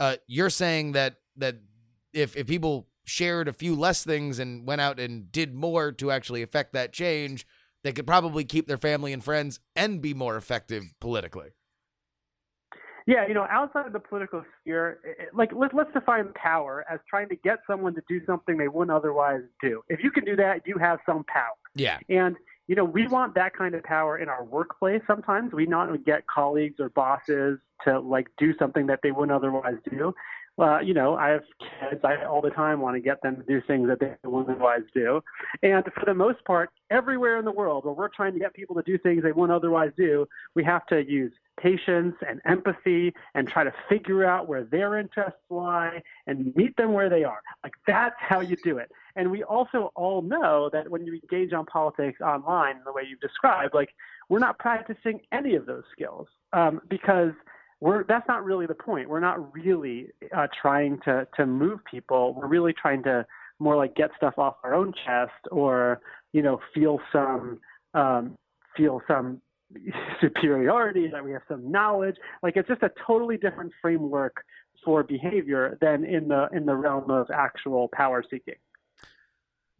[0.00, 1.56] uh, you're saying that that
[2.12, 6.10] if if people shared a few less things and went out and did more to
[6.10, 7.46] actually affect that change,
[7.84, 11.50] they could probably keep their family and friends and be more effective politically.
[13.06, 14.98] Yeah, you know, outside of the political sphere,
[15.32, 18.96] like let's let's define power as trying to get someone to do something they wouldn't
[18.96, 19.82] otherwise do.
[19.88, 21.54] If you can do that, you have some power.
[21.76, 21.98] Yeah.
[22.08, 22.34] And
[22.66, 25.52] you know, we want that kind of power in our workplace sometimes.
[25.52, 30.14] We not get colleagues or bosses to like do something that they wouldn't otherwise do.
[30.58, 32.00] Uh, you know, I have kids.
[32.02, 34.82] I all the time want to get them to do things that they wouldn't otherwise
[34.94, 35.20] do.
[35.62, 38.74] And for the most part, everywhere in the world where we're trying to get people
[38.76, 43.48] to do things they wouldn't otherwise do, we have to use patience and empathy and
[43.48, 47.40] try to figure out where their interests lie and meet them where they are.
[47.64, 48.90] Like that's how you do it.
[49.16, 53.20] And we also all know that when you engage on politics online, the way you've
[53.20, 53.90] described, like
[54.28, 57.32] we're not practicing any of those skills um, because
[57.80, 59.08] we're that's not really the point.
[59.08, 62.34] We're not really uh, trying to to move people.
[62.34, 63.26] We're really trying to
[63.58, 66.00] more like get stuff off our own chest or
[66.32, 67.60] you know feel some
[67.94, 68.36] um,
[68.76, 69.40] feel some
[70.20, 72.16] superiority that we have some knowledge.
[72.42, 74.44] Like it's just a totally different framework
[74.84, 78.56] for behavior than in the in the realm of actual power seeking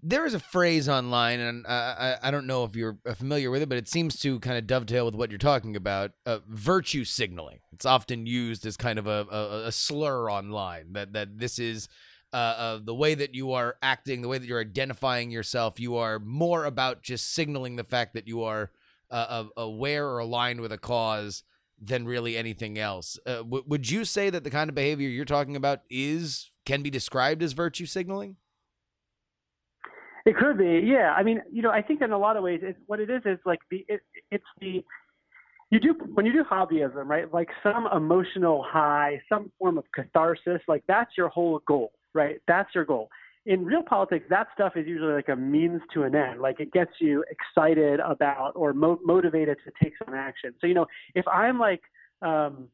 [0.03, 3.69] there is a phrase online, and I, I don't know if you're familiar with it,
[3.69, 6.13] but it seems to kind of dovetail with what you're talking about.
[6.25, 7.59] Uh, virtue signaling.
[7.73, 10.93] It's often used as kind of a, a, a slur online.
[10.93, 11.89] That that this is
[12.33, 15.81] uh, uh, the way that you are acting, the way that you're identifying yourself.
[15.81, 18.71] You are more about just signaling the fact that you are
[19.11, 21.43] uh, aware or aligned with a cause
[21.81, 23.19] than really anything else.
[23.27, 26.83] Uh, w- would you say that the kind of behavior you're talking about is can
[26.83, 28.37] be described as virtue signaling?
[30.25, 31.15] It could be, yeah.
[31.17, 33.23] I mean, you know, I think in a lot of ways, it's, what it is
[33.25, 34.01] is like the it,
[34.33, 34.85] it's the
[35.71, 37.33] you do when you do hobbyism, right?
[37.33, 40.61] Like some emotional high, some form of catharsis.
[40.67, 42.41] Like that's your whole goal, right?
[42.49, 43.09] That's your goal.
[43.47, 46.41] In real politics, that stuff is usually like a means to an end.
[46.41, 50.53] Like it gets you excited about or mo- motivated to take some action.
[50.61, 51.83] So you know, if I'm like,
[52.23, 52.69] um,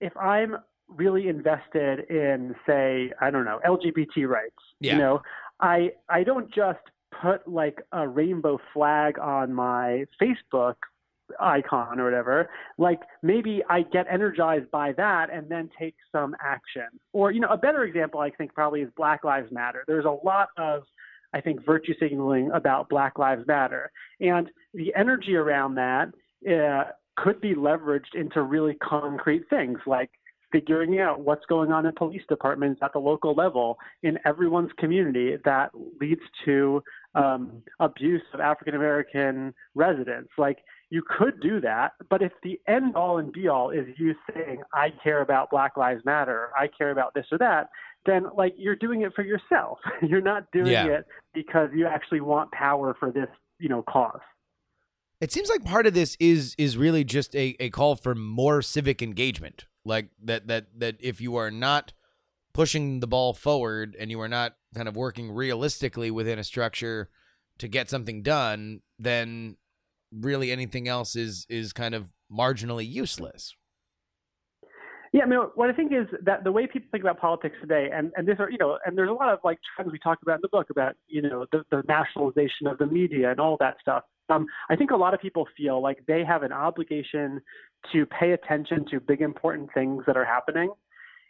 [0.00, 0.56] if I'm
[0.88, 4.92] really invested in, say, I don't know, LGBT rights, yeah.
[4.92, 5.22] you know,
[5.60, 6.80] I I don't just
[7.22, 10.74] put like a rainbow flag on my Facebook
[11.40, 12.50] icon or whatever.
[12.76, 16.88] Like maybe I get energized by that and then take some action.
[17.12, 19.84] Or you know, a better example I think probably is Black Lives Matter.
[19.86, 20.82] There's a lot of
[21.32, 26.08] I think virtue signaling about Black Lives Matter, and the energy around that
[26.50, 30.10] uh, could be leveraged into really concrete things like
[30.52, 35.36] figuring out what's going on in police departments at the local level in everyone's community
[35.44, 36.82] that leads to
[37.14, 40.30] um, abuse of African American residents.
[40.38, 40.58] Like
[40.90, 44.62] you could do that, but if the end all and be all is you saying,
[44.72, 47.68] I care about Black Lives Matter, I care about this or that,
[48.06, 49.78] then like you're doing it for yourself.
[50.02, 50.86] you're not doing yeah.
[50.86, 54.20] it because you actually want power for this, you know, cause.
[55.20, 58.62] It seems like part of this is is really just a, a call for more
[58.62, 61.92] civic engagement like that that that if you are not
[62.52, 67.08] pushing the ball forward and you are not kind of working realistically within a structure
[67.58, 69.56] to get something done, then
[70.12, 73.54] really anything else is is kind of marginally useless.
[75.12, 77.88] Yeah, I mean, what I think is that the way people think about politics today,
[77.92, 80.36] and and there's you know, and there's a lot of like trends we talk about
[80.36, 83.76] in the book about you know the, the nationalization of the media and all that
[83.80, 84.04] stuff.
[84.28, 87.40] Um, I think a lot of people feel like they have an obligation
[87.92, 90.70] to pay attention to big important things that are happening.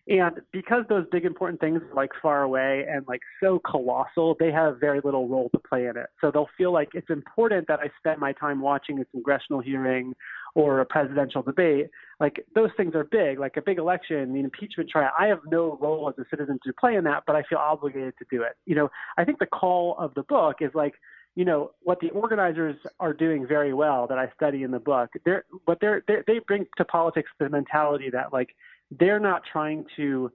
[0.08, 4.50] And because those big important things are like far away and like so colossal, they
[4.50, 6.06] have very little role to play in it.
[6.20, 10.14] So they'll feel like it's important that I spend my time watching a congressional hearing
[10.54, 11.90] or a presidential debate.
[12.20, 15.10] Like those things are big, like a big election, the impeachment trial.
[15.18, 18.14] I have no role as a citizen to play in that, but I feel obligated
[18.18, 18.52] to do it.
[18.64, 20.94] You know, I think the call of the book is like
[21.34, 25.10] you know what the organizers are doing very well that I study in the book.
[25.24, 28.48] They're what they're, they're they bring to politics the mentality that like
[28.90, 30.30] they're not trying to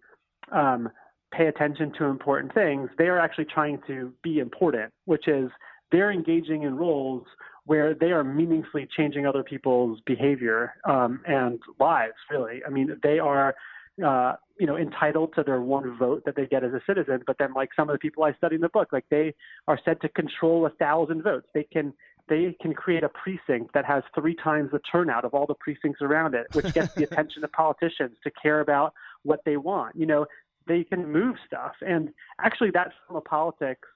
[0.51, 0.89] um,
[1.33, 2.89] pay attention to important things.
[2.97, 5.49] They are actually trying to be important, which is
[5.91, 7.23] they're engaging in roles
[7.65, 12.13] where they are meaningfully changing other people's behavior um, and lives.
[12.29, 13.55] Really, I mean, they are
[14.03, 17.21] uh, you know, entitled to their one vote that they get as a citizen.
[17.27, 19.33] But then, like some of the people I study in the book, like they
[19.67, 21.47] are said to control a thousand votes.
[21.53, 21.93] They can
[22.29, 26.01] they can create a precinct that has three times the turnout of all the precincts
[26.01, 28.93] around it, which gets the attention of politicians to care about
[29.23, 29.95] what they want.
[29.95, 30.25] You know,
[30.67, 32.09] they can move stuff, and
[32.39, 33.87] actually, that form of politics.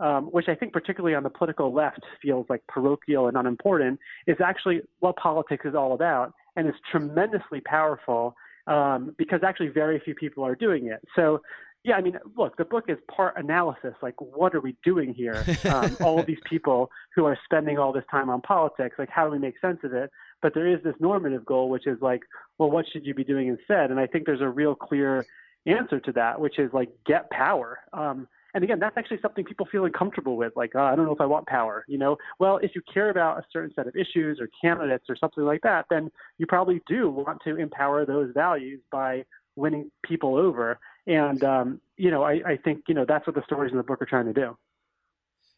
[0.00, 3.98] Um, which I think, particularly on the political left, feels like parochial and unimportant,
[4.28, 8.36] is actually what politics is all about, and is tremendously powerful
[8.68, 11.00] um, because actually very few people are doing it.
[11.16, 11.40] So,
[11.88, 13.94] yeah, I mean, look, the book is part analysis.
[14.02, 15.44] Like, what are we doing here?
[15.68, 19.26] Um, all of these people who are spending all this time on politics, like, how
[19.26, 20.10] do we make sense of it?
[20.40, 22.22] But there is this normative goal, which is like,
[22.58, 23.90] well, what should you be doing instead?
[23.90, 25.26] And I think there's a real clear
[25.66, 27.80] answer to that, which is like, get power.
[27.92, 30.54] Um, and again, that's actually something people feel uncomfortable with.
[30.56, 31.84] Like, oh, I don't know if I want power.
[31.86, 35.16] You know, well, if you care about a certain set of issues or candidates or
[35.16, 39.24] something like that, then you probably do want to empower those values by
[39.58, 40.78] winning people over.
[41.08, 43.82] And um, you know, I, I think you know that's what the stories in the
[43.82, 44.56] book are trying to do.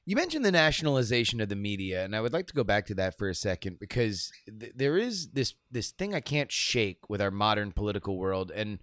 [0.07, 2.95] You mentioned the nationalization of the media, and I would like to go back to
[2.95, 7.21] that for a second because th- there is this this thing I can't shake with
[7.21, 8.79] our modern political world, and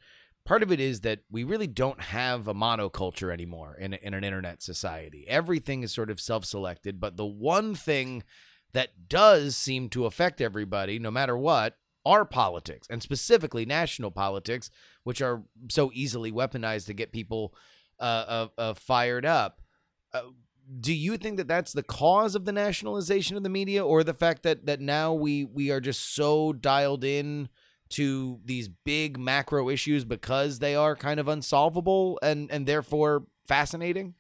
[0.46, 4.26] part of it is that we really don't have a monoculture anymore in, in an
[4.26, 5.26] internet society.
[5.28, 8.24] Everything is sort of self selected, but the one thing
[8.74, 11.78] that does seem to affect everybody, no matter what,
[12.08, 14.70] are politics, and specifically national politics,
[15.04, 17.54] which are so easily weaponized to get people
[18.00, 19.62] uh, uh, uh, fired up.
[20.14, 20.22] Uh,
[20.80, 24.14] do you think that that's the cause of the nationalization of the media, or the
[24.14, 27.50] fact that that now we we are just so dialed in?
[27.90, 34.14] to these big macro issues because they are kind of unsolvable and and therefore fascinating?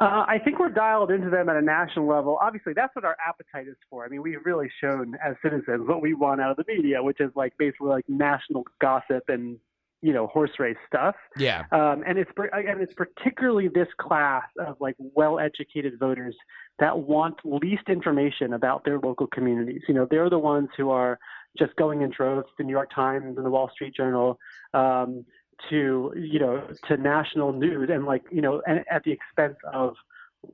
[0.00, 2.38] Uh, I think we're dialed into them at a national level.
[2.40, 4.04] Obviously, that's what our appetite is for.
[4.04, 7.20] I mean, we've really shown as citizens what we want out of the media, which
[7.20, 9.58] is like basically like national gossip and
[10.00, 11.14] you know horse race stuff.
[11.36, 11.64] Yeah.
[11.70, 16.34] Um, and it's and it's particularly this class of like well-educated voters
[16.78, 19.82] that want least information about their local communities.
[19.86, 21.18] You know, they're the ones who are
[21.58, 24.38] just going in droves to the New York Times and the Wall Street Journal
[24.72, 25.26] um,
[25.68, 29.94] to you know to national news and like you know and at the expense of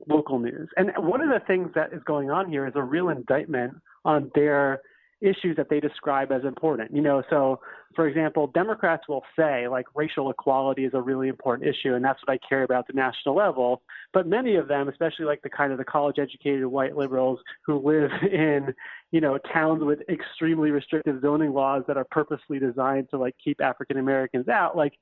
[0.07, 0.69] local news.
[0.75, 4.31] And one of the things that is going on here is a real indictment on
[4.35, 4.81] their
[5.21, 6.93] issues that they describe as important.
[6.93, 7.59] You know, so
[7.95, 12.19] for example, Democrats will say like racial equality is a really important issue, and that's
[12.25, 13.81] what I care about at the national level.
[14.13, 18.11] But many of them, especially like the kind of the college-educated white liberals who live
[18.31, 18.73] in,
[19.11, 23.61] you know, towns with extremely restrictive zoning laws that are purposely designed to like keep
[23.61, 24.93] African Americans out, like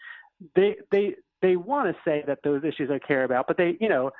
[0.55, 3.89] they they they want to say that those issues I care about, but they, you
[3.89, 4.11] know,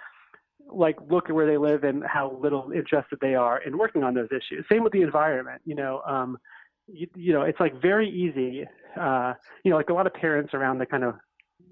[0.72, 4.14] like look at where they live and how little interested they are in working on
[4.14, 4.66] those issues.
[4.70, 5.62] Same with the environment.
[5.66, 6.38] You know, um,
[6.88, 8.66] you, you know, it's like very easy.
[9.00, 11.16] Uh, you know, like a lot of parents around the kind of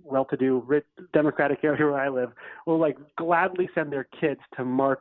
[0.04, 2.32] well-to-do rich Democratic area where I live
[2.68, 5.00] will like gladly send their kids to march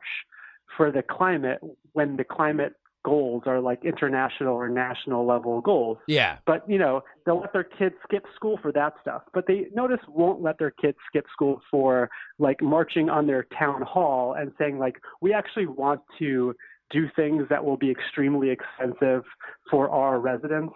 [0.77, 1.59] for the climate
[1.93, 2.75] when the climate
[3.05, 5.99] goals are like international or national level goals.
[6.07, 6.39] Yeah.
[6.47, 9.23] But you know, they'll let their kids skip school for that stuff.
[9.35, 13.83] But they notice won't let their kids skip school for like marching on their town
[13.83, 16.55] hall and saying like we actually want to
[16.91, 19.25] do things that will be extremely expensive
[19.71, 20.75] for our residents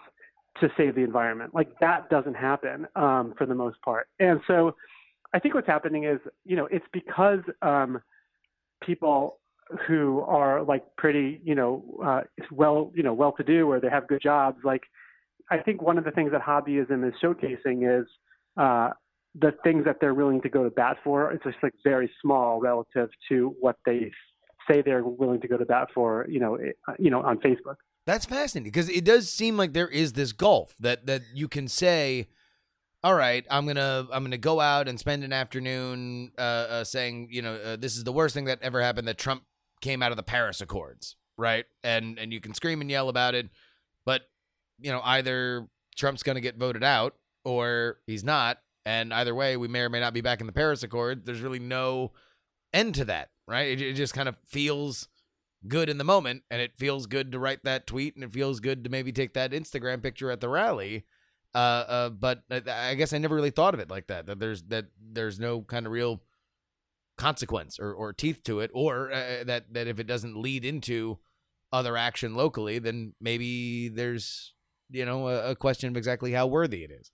[0.60, 1.54] to save the environment.
[1.54, 4.08] Like that doesn't happen um, for the most part.
[4.18, 4.74] And so
[5.34, 8.00] I think what's happening is, you know, it's because um,
[8.82, 9.38] people
[9.86, 14.22] who are like pretty, you know, uh, well, you know, well-to-do or they have good
[14.22, 14.58] jobs.
[14.64, 14.82] Like,
[15.50, 18.06] I think one of the things that hobbyism is showcasing is
[18.56, 18.90] uh,
[19.34, 21.32] the things that they're willing to go to bat for.
[21.32, 24.10] It's just like very small relative to what they
[24.70, 26.26] say they're willing to go to bat for.
[26.28, 26.58] You know,
[26.88, 27.76] uh, you know, on Facebook.
[28.06, 31.68] That's fascinating because it does seem like there is this gulf that that you can
[31.68, 32.28] say
[33.06, 37.28] all right, I'm gonna I'm gonna go out and spend an afternoon uh, uh, saying
[37.30, 39.44] you know uh, this is the worst thing that ever happened that Trump
[39.80, 41.64] came out of the Paris Accords, right?
[41.82, 43.48] And and you can scream and yell about it,
[44.04, 44.22] but
[44.78, 47.14] you know either Trump's going to get voted out
[47.44, 50.52] or he's not, and either way, we may or may not be back in the
[50.52, 51.26] Paris Accord.
[51.26, 52.12] There's really no
[52.72, 53.68] end to that, right?
[53.68, 55.08] It, it just kind of feels
[55.66, 58.60] good in the moment, and it feels good to write that tweet, and it feels
[58.60, 61.04] good to maybe take that Instagram picture at the rally.
[61.54, 64.26] Uh, uh, but I guess I never really thought of it like that.
[64.26, 66.20] That there's that there's no kind of real
[67.16, 71.18] consequence or, or teeth to it, or uh, that that if it doesn't lead into
[71.72, 74.54] other action locally, then maybe there's
[74.90, 77.10] you know a, a question of exactly how worthy it is.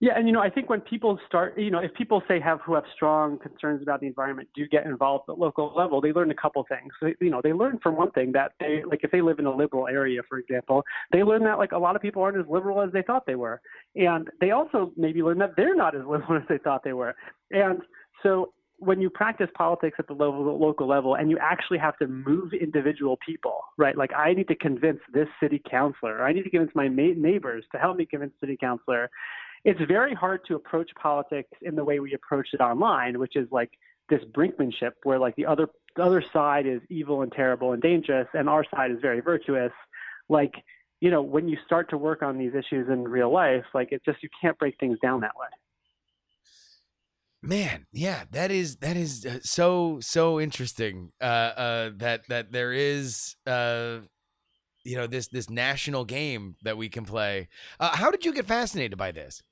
[0.00, 2.60] Yeah, and you know, I think when people start, you know, if people say have
[2.60, 6.30] who have strong concerns about the environment do get involved at local level, they learn
[6.30, 6.92] a couple things.
[7.00, 9.46] They, you know, they learn from one thing that they like if they live in
[9.46, 12.44] a liberal area, for example, they learn that like a lot of people aren't as
[12.50, 13.60] liberal as they thought they were,
[13.94, 17.14] and they also maybe learn that they're not as liberal as they thought they were,
[17.50, 17.80] and
[18.22, 22.06] so when you practice politics at the local, local level and you actually have to
[22.06, 23.96] move individual people, right?
[23.96, 27.14] Like I need to convince this city councilor, or I need to convince my ma-
[27.16, 29.10] neighbors to help me convince city councilor
[29.64, 33.48] it's very hard to approach politics in the way we approach it online, which is
[33.50, 33.70] like
[34.10, 38.28] this brinkmanship where like the other the other side is evil and terrible and dangerous
[38.34, 39.72] and our side is very virtuous.
[40.28, 40.52] Like,
[41.00, 44.02] you know, when you start to work on these issues in real life, like it
[44.04, 45.46] just you can't break things down that way.
[47.46, 51.12] Man, yeah, that is that is uh, so so interesting.
[51.20, 53.98] Uh, uh, that that there is uh,
[54.82, 57.48] you know this this national game that we can play.
[57.78, 59.42] Uh, how did you get fascinated by this?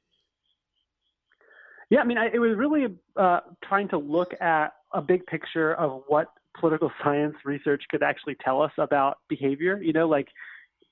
[1.91, 2.87] Yeah, I mean, I, it was really
[3.17, 6.29] uh, trying to look at a big picture of what
[6.59, 9.83] political science research could actually tell us about behavior.
[9.83, 10.29] You know, like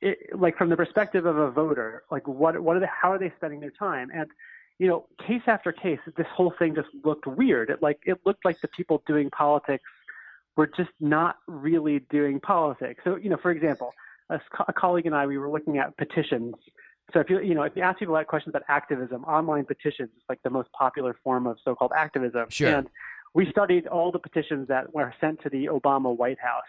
[0.02, 3.18] it, like from the perspective of a voter, like what what are they, how are
[3.18, 4.10] they spending their time?
[4.14, 4.30] And
[4.80, 7.70] you know, case after case, this whole thing just looked weird.
[7.70, 9.84] It like it looked like the people doing politics
[10.56, 13.00] were just not really doing politics.
[13.04, 13.92] So, you know, for example,
[14.30, 16.54] a, a colleague and I, we were looking at petitions
[17.12, 20.10] so if you you know if you ask people that questions about activism, online petitions
[20.16, 22.46] is like the most popular form of so-called activism.
[22.48, 22.74] Sure.
[22.74, 22.88] And
[23.34, 26.62] we studied all the petitions that were sent to the Obama White House.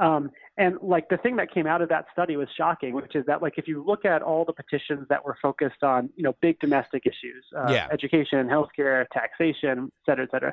[0.00, 3.26] Um, and like the thing that came out of that study was shocking, which is
[3.26, 6.34] that like if you look at all the petitions that were focused on you know
[6.40, 7.88] big domestic issues, uh, yeah.
[7.92, 10.52] education, healthcare, taxation, et cetera, et cetera,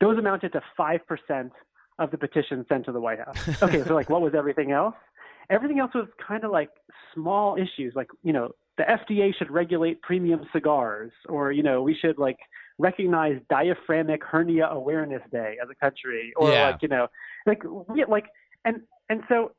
[0.00, 1.52] those amounted to five percent
[1.98, 3.62] of the petitions sent to the White House.
[3.62, 4.94] Okay, so like what was everything else?
[5.50, 6.70] Everything else was kind of like
[7.14, 11.94] small issues, like you know the FDA should regulate premium cigars, or you know, we
[11.94, 12.38] should like
[12.78, 16.70] recognize diaphragmatic hernia awareness day as a country, or Yeah.
[16.70, 17.08] like you know,
[17.46, 18.26] like we like
[18.66, 19.52] and and so.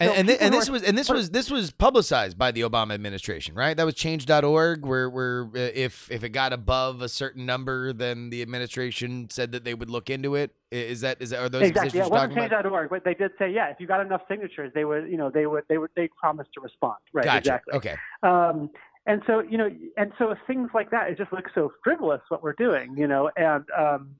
[0.00, 2.94] And, and, people and this was and this was this was publicized by the Obama
[2.94, 3.76] administration, right?
[3.76, 8.30] That was Change.org, where where uh, if if it got above a certain number, then
[8.30, 10.50] the administration said that they would look into it.
[10.72, 12.00] Is that is that are those exactly.
[12.00, 14.84] Yeah, it wasn't change.org, but they did say, yeah, if you got enough signatures, they
[14.84, 16.96] would, you know, they would, they would, they promised to respond.
[17.12, 17.24] Right.
[17.24, 17.38] Gotcha.
[17.38, 17.74] Exactly.
[17.74, 17.96] Okay.
[18.24, 18.70] Um,
[19.06, 22.42] and so, you know, and so things like that, it just looks so frivolous what
[22.42, 24.16] we're doing, you know, and, um,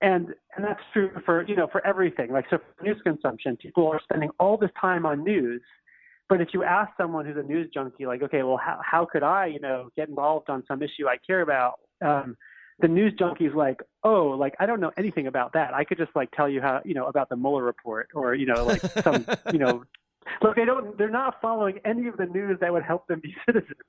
[0.00, 2.32] and, and that's true for, you know, for everything.
[2.32, 5.62] Like, so for news consumption, people are spending all this time on news.
[6.28, 9.22] But if you ask someone who's a news junkie, like, okay, well, how, how could
[9.22, 11.74] I, you know, get involved on some issue I care about?
[12.04, 12.36] Um,
[12.78, 15.72] the news junkie's like, oh, like I don't know anything about that.
[15.72, 18.46] I could just like tell you how, you know, about the Mueller report or you
[18.46, 19.84] know, like some, you know,
[20.42, 23.34] look, they don't, they're not following any of the news that would help them be
[23.46, 23.80] citizens.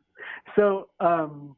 [0.56, 1.56] So, um,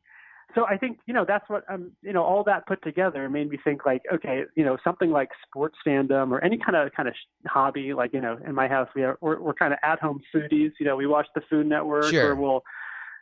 [0.56, 3.50] so I think you know that's what um, you know all that put together made
[3.50, 7.08] me think like okay you know something like sports fandom or any kind of kind
[7.08, 7.16] of
[7.48, 10.20] hobby like you know in my house we are we're, we're kind of at home
[10.34, 12.32] foodies you know we watch the Food Network Sure.
[12.32, 12.64] or we'll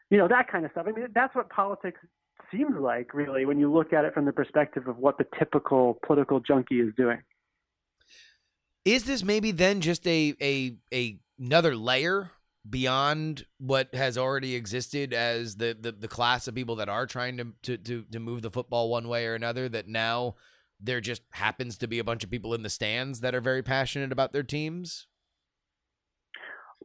[0.09, 0.85] you know that kind of stuff.
[0.87, 1.99] I mean that's what politics
[2.51, 5.99] seems like really when you look at it from the perspective of what the typical
[6.05, 7.19] political junkie is doing.
[8.85, 12.31] Is this maybe then just a a a another layer
[12.69, 17.37] beyond what has already existed as the, the the class of people that are trying
[17.37, 20.35] to, to to to move the football one way or another that now
[20.79, 23.63] there just happens to be a bunch of people in the stands that are very
[23.63, 25.07] passionate about their teams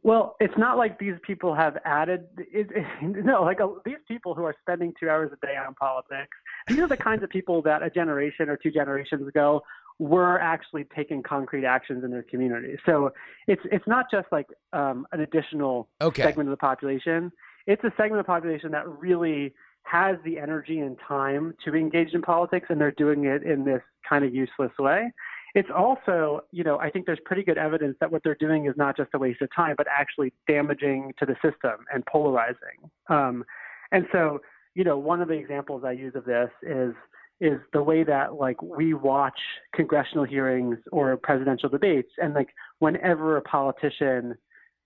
[0.03, 2.27] Well, it's not like these people have added.
[2.37, 2.85] It, it,
[3.25, 6.35] no, like uh these people who are spending two hours a day on politics.
[6.67, 9.61] These are the kinds of people that a generation or two generations ago
[10.03, 12.77] were actually taking concrete actions in their community.
[12.85, 13.11] So
[13.47, 16.23] it's it's not just like um, an additional Okay.
[16.23, 17.31] segment of the population.
[17.67, 22.13] It's a segment of the population that really has the energy and time to engage
[22.13, 25.11] in politics, and they're doing it in this kind of useless way.
[25.55, 28.73] It's also, you know, I think there's pretty good evidence that what they're doing is
[28.75, 32.79] not just a waste of time, but actually damaging to the system and polarizing.
[33.07, 33.45] Um,
[33.91, 34.41] and so,
[34.73, 36.93] you know, one of the examples I use of this is
[37.39, 39.39] is the way that like we watch
[39.75, 44.35] congressional hearings or presidential debates, and like whenever a politician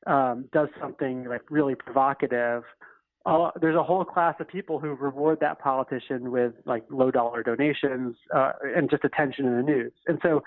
[0.05, 2.63] um, does something like really provocative,
[3.59, 8.15] there's a whole class of people who reward that politician with like low dollar donations
[8.35, 9.91] uh, and just attention in the news.
[10.07, 10.43] And so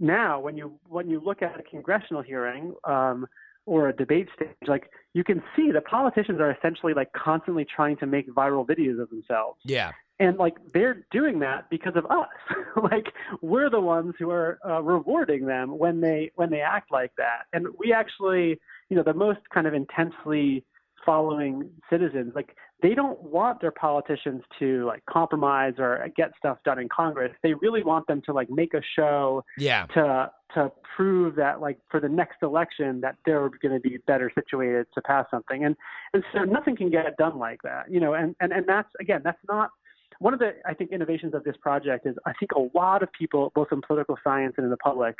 [0.00, 3.26] now, when you when you look at a congressional hearing um,
[3.66, 7.96] or a debate stage, like you can see the politicians are essentially like constantly trying
[7.96, 12.28] to make viral videos of themselves yeah and like they're doing that because of us
[12.90, 17.12] like we're the ones who are uh, rewarding them when they when they act like
[17.16, 18.58] that and we actually
[18.88, 20.64] you know the most kind of intensely
[21.04, 26.78] following citizens like they don't want their politicians to like compromise or get stuff done
[26.78, 27.32] in Congress.
[27.42, 29.86] They really want them to like make a show yeah.
[29.94, 34.30] to to prove that like for the next election that they're going to be better
[34.34, 35.64] situated to pass something.
[35.64, 35.76] And
[36.14, 38.14] and so nothing can get done like that, you know.
[38.14, 39.70] And and and that's again, that's not
[40.18, 43.12] one of the I think innovations of this project is I think a lot of
[43.12, 45.16] people, both in political science and in the public,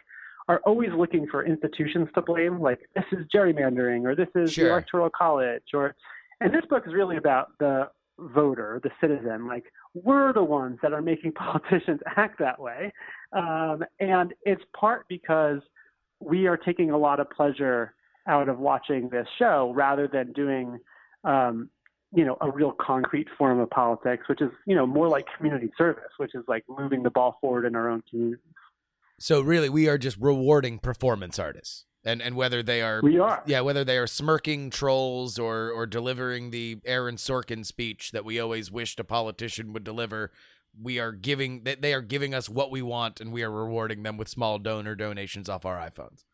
[0.49, 4.64] are always looking for institutions to blame, like this is gerrymandering or this is Sure.
[4.64, 5.94] the electoral college or
[6.40, 9.46] and this book is really about the voter, the citizen.
[9.46, 12.92] Like we're the ones that are making politicians act that way,
[13.32, 15.61] um, and it's part because
[16.20, 17.94] we are taking a lot of pleasure
[18.26, 20.78] out of watching this show rather than doing,
[21.24, 21.70] um,
[22.13, 25.71] you know, a real concrete form of politics, which is you know more like community
[25.77, 28.43] service, which is like moving the ball forward in our own community.
[29.21, 33.43] So really, we are just rewarding performance artists, and and whether they are We are.
[33.47, 38.41] yeah, whether they are smirking trolls or or delivering the Aaron Sorkin speech that we
[38.41, 40.33] always wished a politician would deliver,
[40.81, 44.03] we are giving they they are giving us what we want, and we are rewarding
[44.03, 46.25] them with small donor donations off our iPhones.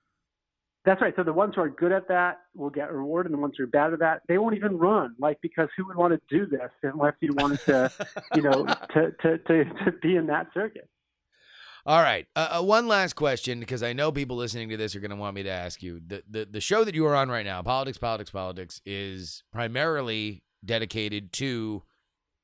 [0.85, 1.15] That's right.
[1.17, 3.65] So the ones who are good at that will get rewarded, and the ones who
[3.65, 5.15] are bad at that, they won't even run.
[5.19, 7.91] Like because who would want to do this unless you wanted to,
[8.35, 10.89] you know, to, to to to be in that circuit.
[11.87, 12.27] All right.
[12.35, 15.17] Uh, uh, one last question, because I know people listening to this are going to
[15.17, 16.01] want me to ask you.
[16.07, 20.43] The, the the show that you are on right now, Politics, Politics, Politics, is primarily
[20.65, 21.83] dedicated to.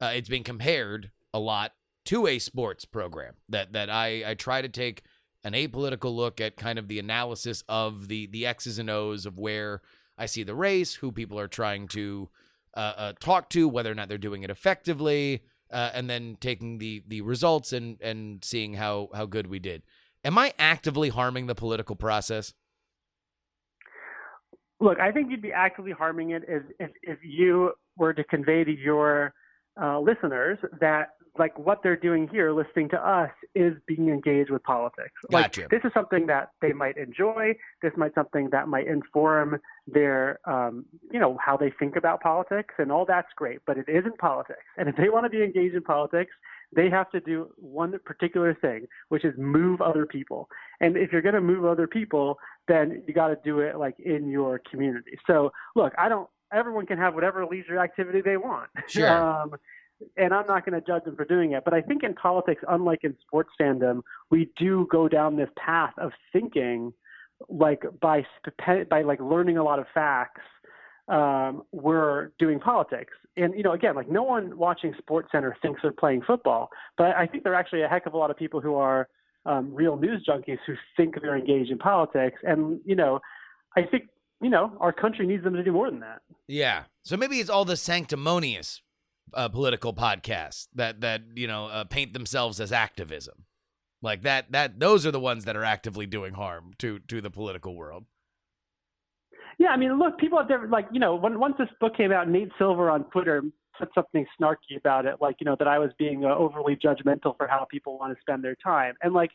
[0.00, 1.72] Uh, it's been compared a lot
[2.06, 5.02] to a sports program that that I I try to take
[5.44, 9.38] an apolitical look at kind of the analysis of the the X's and O's of
[9.38, 9.82] where
[10.18, 12.28] I see the race, who people are trying to
[12.76, 16.78] uh, uh, talk to, whether or not they're doing it effectively, uh, and then taking
[16.78, 19.82] the the results and and seeing how how good we did.
[20.24, 22.52] Am I actively harming the political process?
[24.78, 28.64] Look, I think you'd be actively harming it if if, if you were to convey
[28.64, 29.34] to your
[29.80, 31.08] uh, listeners that
[31.38, 35.12] like what they're doing here, listening to us, is being engaged with politics.
[35.30, 35.68] Like Gotcha.
[35.70, 37.54] this is something that they might enjoy.
[37.82, 42.74] This might something that might inform their, um, you know, how they think about politics,
[42.78, 43.60] and all that's great.
[43.66, 46.32] But it isn't politics, and if they want to be engaged in politics,
[46.74, 50.48] they have to do one particular thing, which is move other people.
[50.80, 53.96] And if you're going to move other people, then you got to do it like
[53.98, 55.18] in your community.
[55.26, 56.28] So look, I don't.
[56.52, 58.70] Everyone can have whatever leisure activity they want.
[58.88, 59.08] Sure.
[59.08, 59.54] Um,
[60.16, 61.64] and I'm not going to judge them for doing it.
[61.64, 65.92] But I think in politics, unlike in sports fandom, we do go down this path
[65.98, 66.92] of thinking,
[67.48, 68.24] like by
[68.88, 70.42] by like learning a lot of facts.
[71.08, 75.80] Um, we're doing politics, and you know, again, like no one watching Sports Center thinks
[75.82, 78.36] they're playing football, but I think there are actually a heck of a lot of
[78.36, 79.08] people who are
[79.44, 83.18] um, real news junkies who think they're engaged in politics, and you know,
[83.76, 84.04] I think
[84.40, 86.20] you know our country needs them to do more than that.
[86.46, 86.84] Yeah.
[87.02, 88.80] So maybe it's all the sanctimonious
[89.34, 93.46] uh, political podcasts that that you know uh, paint themselves as activism,
[94.02, 94.52] like that.
[94.52, 98.04] That those are the ones that are actively doing harm to to the political world.
[99.58, 102.12] Yeah, I mean, look, people have different, like, you know, when, once this book came
[102.12, 103.42] out, Nate Silver on Twitter
[103.78, 107.36] said something snarky about it, like, you know, that I was being uh, overly judgmental
[107.36, 108.94] for how people want to spend their time.
[109.02, 109.32] And, like,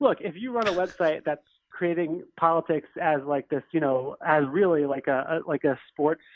[0.00, 1.46] look, if you run a website that's
[1.80, 6.26] creating politics as, like, this, you know, as really like a, a like a sports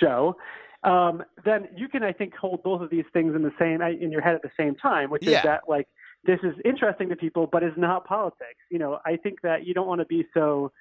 [0.00, 0.20] show,
[0.84, 1.14] um,
[1.44, 4.22] then you can, I think, hold both of these things in the same, in your
[4.26, 5.38] head at the same time, which Yeah.
[5.38, 5.88] is that, like,
[6.30, 8.62] this is interesting to people, but is not politics.
[8.70, 10.72] You know, I think that you don't want to be so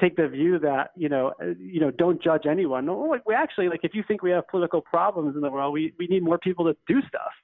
[0.00, 2.82] take the view that you know uh, you know don't judge anyone.
[2.86, 2.94] No,
[3.26, 6.06] we actually like if you think we have political problems in the world, we we
[6.08, 7.34] need more people to do stuff.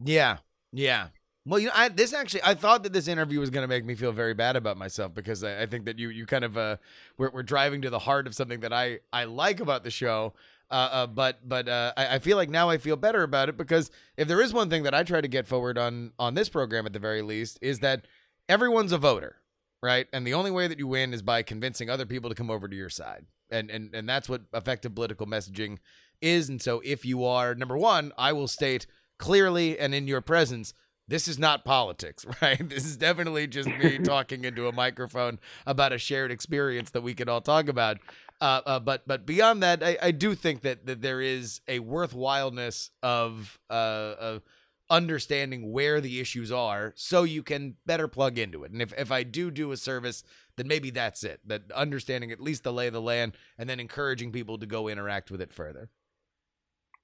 [0.00, 0.38] Yeah,
[0.72, 1.08] yeah.
[1.48, 3.82] Well, you know, I, this actually, I thought that this interview was going to make
[3.82, 6.58] me feel very bad about myself because I, I think that you, you kind of,
[6.58, 6.76] uh,
[7.16, 10.34] we're, we're driving to the heart of something that I, I like about the show.
[10.70, 13.56] Uh, uh, but, but, uh, I, I feel like now I feel better about it
[13.56, 16.50] because if there is one thing that I try to get forward on, on this
[16.50, 18.06] program at the very least is that
[18.46, 19.36] everyone's a voter,
[19.82, 20.06] right?
[20.12, 22.68] And the only way that you win is by convincing other people to come over
[22.68, 23.24] to your side.
[23.50, 25.78] And, and, and that's what effective political messaging
[26.20, 26.50] is.
[26.50, 28.86] And so if you are number one, I will state
[29.18, 30.74] clearly and in your presence,
[31.08, 32.68] this is not politics, right?
[32.68, 37.14] This is definitely just me talking into a microphone about a shared experience that we
[37.14, 37.98] can all talk about.
[38.40, 41.80] Uh, uh, but but beyond that, I, I do think that, that there is a
[41.80, 44.42] worthwhileness of uh, of
[44.90, 48.70] understanding where the issues are, so you can better plug into it.
[48.70, 50.22] And if if I do do a service,
[50.56, 51.40] then maybe that's it.
[51.46, 54.86] That understanding at least the lay of the land, and then encouraging people to go
[54.86, 55.90] interact with it further.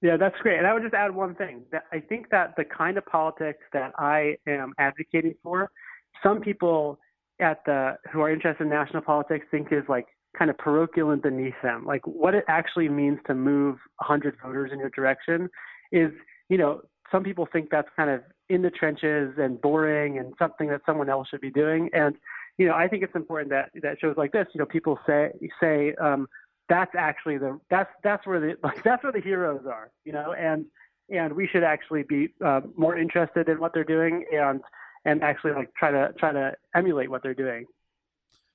[0.05, 0.59] Yeah, that's great.
[0.59, 3.61] And I would just add one thing that I think that the kind of politics
[3.73, 5.71] that I am advocating for,
[6.23, 6.99] some people
[7.41, 10.05] at the who are interested in national politics think is like
[10.39, 11.87] kind of parochial and beneath them.
[11.87, 15.49] Like what it actually means to move 100 voters in your direction
[15.91, 16.11] is,
[16.51, 20.69] you know, some people think that's kind of in the trenches and boring and something
[20.69, 21.89] that someone else should be doing.
[21.95, 22.15] And
[22.59, 25.31] you know, I think it's important that that shows like this, you know, people say
[25.63, 26.29] say um,
[26.69, 30.33] that's actually the that's that's where the like that's where the heroes are, you know,
[30.33, 30.67] and
[31.11, 34.61] and we should actually be uh, more interested in what they're doing and
[35.05, 37.67] and actually like try to try to emulate what they're doing.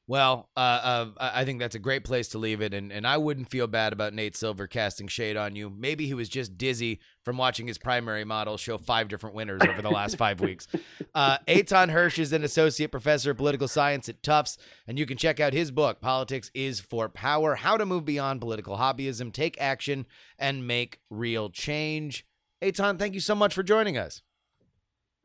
[0.10, 3.18] Well, uh, uh, I think that's a great place to leave it, and, and I
[3.18, 5.70] wouldn't feel bad about Nate Silver casting shade on you.
[5.70, 9.84] Maybe he was just dizzy from watching his primary model show five different winners over
[9.84, 10.68] the last five weeks.
[11.16, 14.58] Uh, Eitan Hersh is an associate professor of political science at Tufts,
[14.88, 18.40] and you can check out his book, Politics is for Power How to Move Beyond
[18.40, 20.06] Political Hobbyism, Take Action,
[20.38, 22.26] and Make Real Change.
[22.62, 24.22] Eitan, thank you so much for joining us.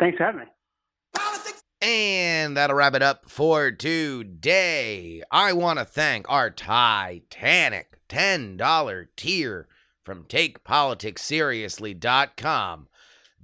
[0.01, 0.47] Thanks for having me.
[1.85, 5.23] And that'll wrap it up for today.
[5.31, 9.69] I want to thank our Titanic $10 tier
[10.03, 12.89] from TakePoliticsSeriously.com,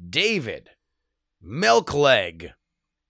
[0.08, 0.70] David,
[1.44, 2.52] Milkleg,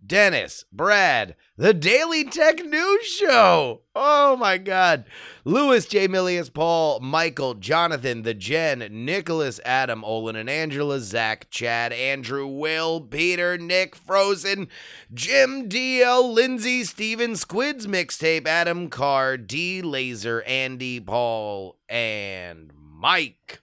[0.04, 3.82] Dennis, Brad, The Daily Tech News Show.
[3.94, 5.04] Oh my God.
[5.44, 6.08] Lewis, J.
[6.08, 13.00] Milius, Paul, Michael, Jonathan, The Jen, Nicholas, Adam, Olin and Angela, Zach, Chad, Andrew, Will,
[13.00, 14.68] Peter, Nick, Frozen,
[15.12, 19.82] Jim, DL, Lindsay, Steven, Squids Mixtape, Adam Carr, D.
[19.82, 23.60] Laser, Andy, Paul, and Mike.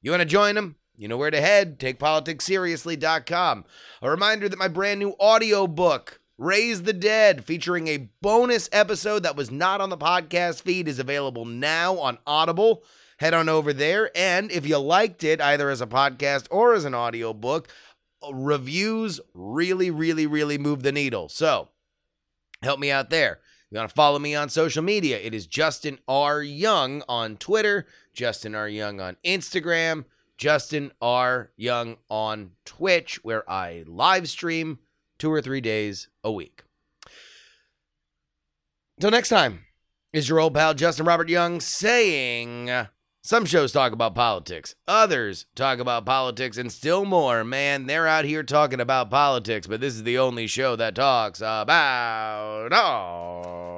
[0.00, 0.76] You want to join them?
[0.98, 1.78] You know where to head.
[1.78, 3.64] TakePoliticsSeriously.com.
[4.02, 9.22] A reminder that my brand new audio book, Raise the Dead, featuring a bonus episode
[9.22, 12.82] that was not on the podcast feed, is available now on Audible.
[13.18, 14.10] Head on over there.
[14.16, 17.68] And if you liked it, either as a podcast or as an audio book,
[18.20, 21.28] uh, reviews really, really, really move the needle.
[21.28, 21.68] So
[22.60, 23.38] help me out there.
[23.70, 25.18] You want to follow me on social media?
[25.18, 26.42] It is Justin R.
[26.42, 28.68] Young on Twitter, Justin R.
[28.68, 30.04] Young on Instagram.
[30.38, 31.50] Justin R.
[31.56, 34.78] Young on Twitch, where I live stream
[35.18, 36.62] two or three days a week.
[38.96, 39.64] Until next time,
[40.12, 42.70] is your old pal Justin Robert Young saying
[43.22, 47.44] some shows talk about politics, others talk about politics, and still more.
[47.44, 51.40] Man, they're out here talking about politics, but this is the only show that talks
[51.40, 52.72] about.
[52.72, 53.77] Oh,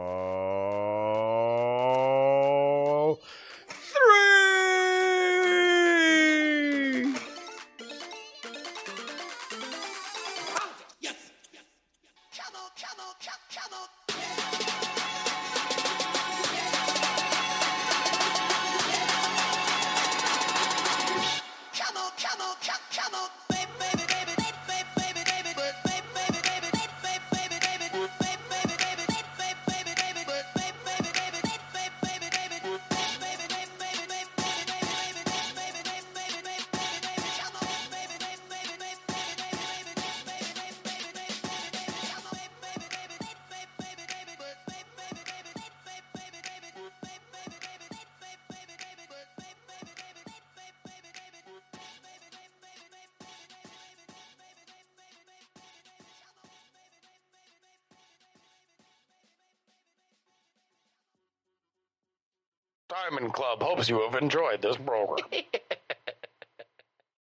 [63.61, 65.27] Club hopes you have enjoyed this program.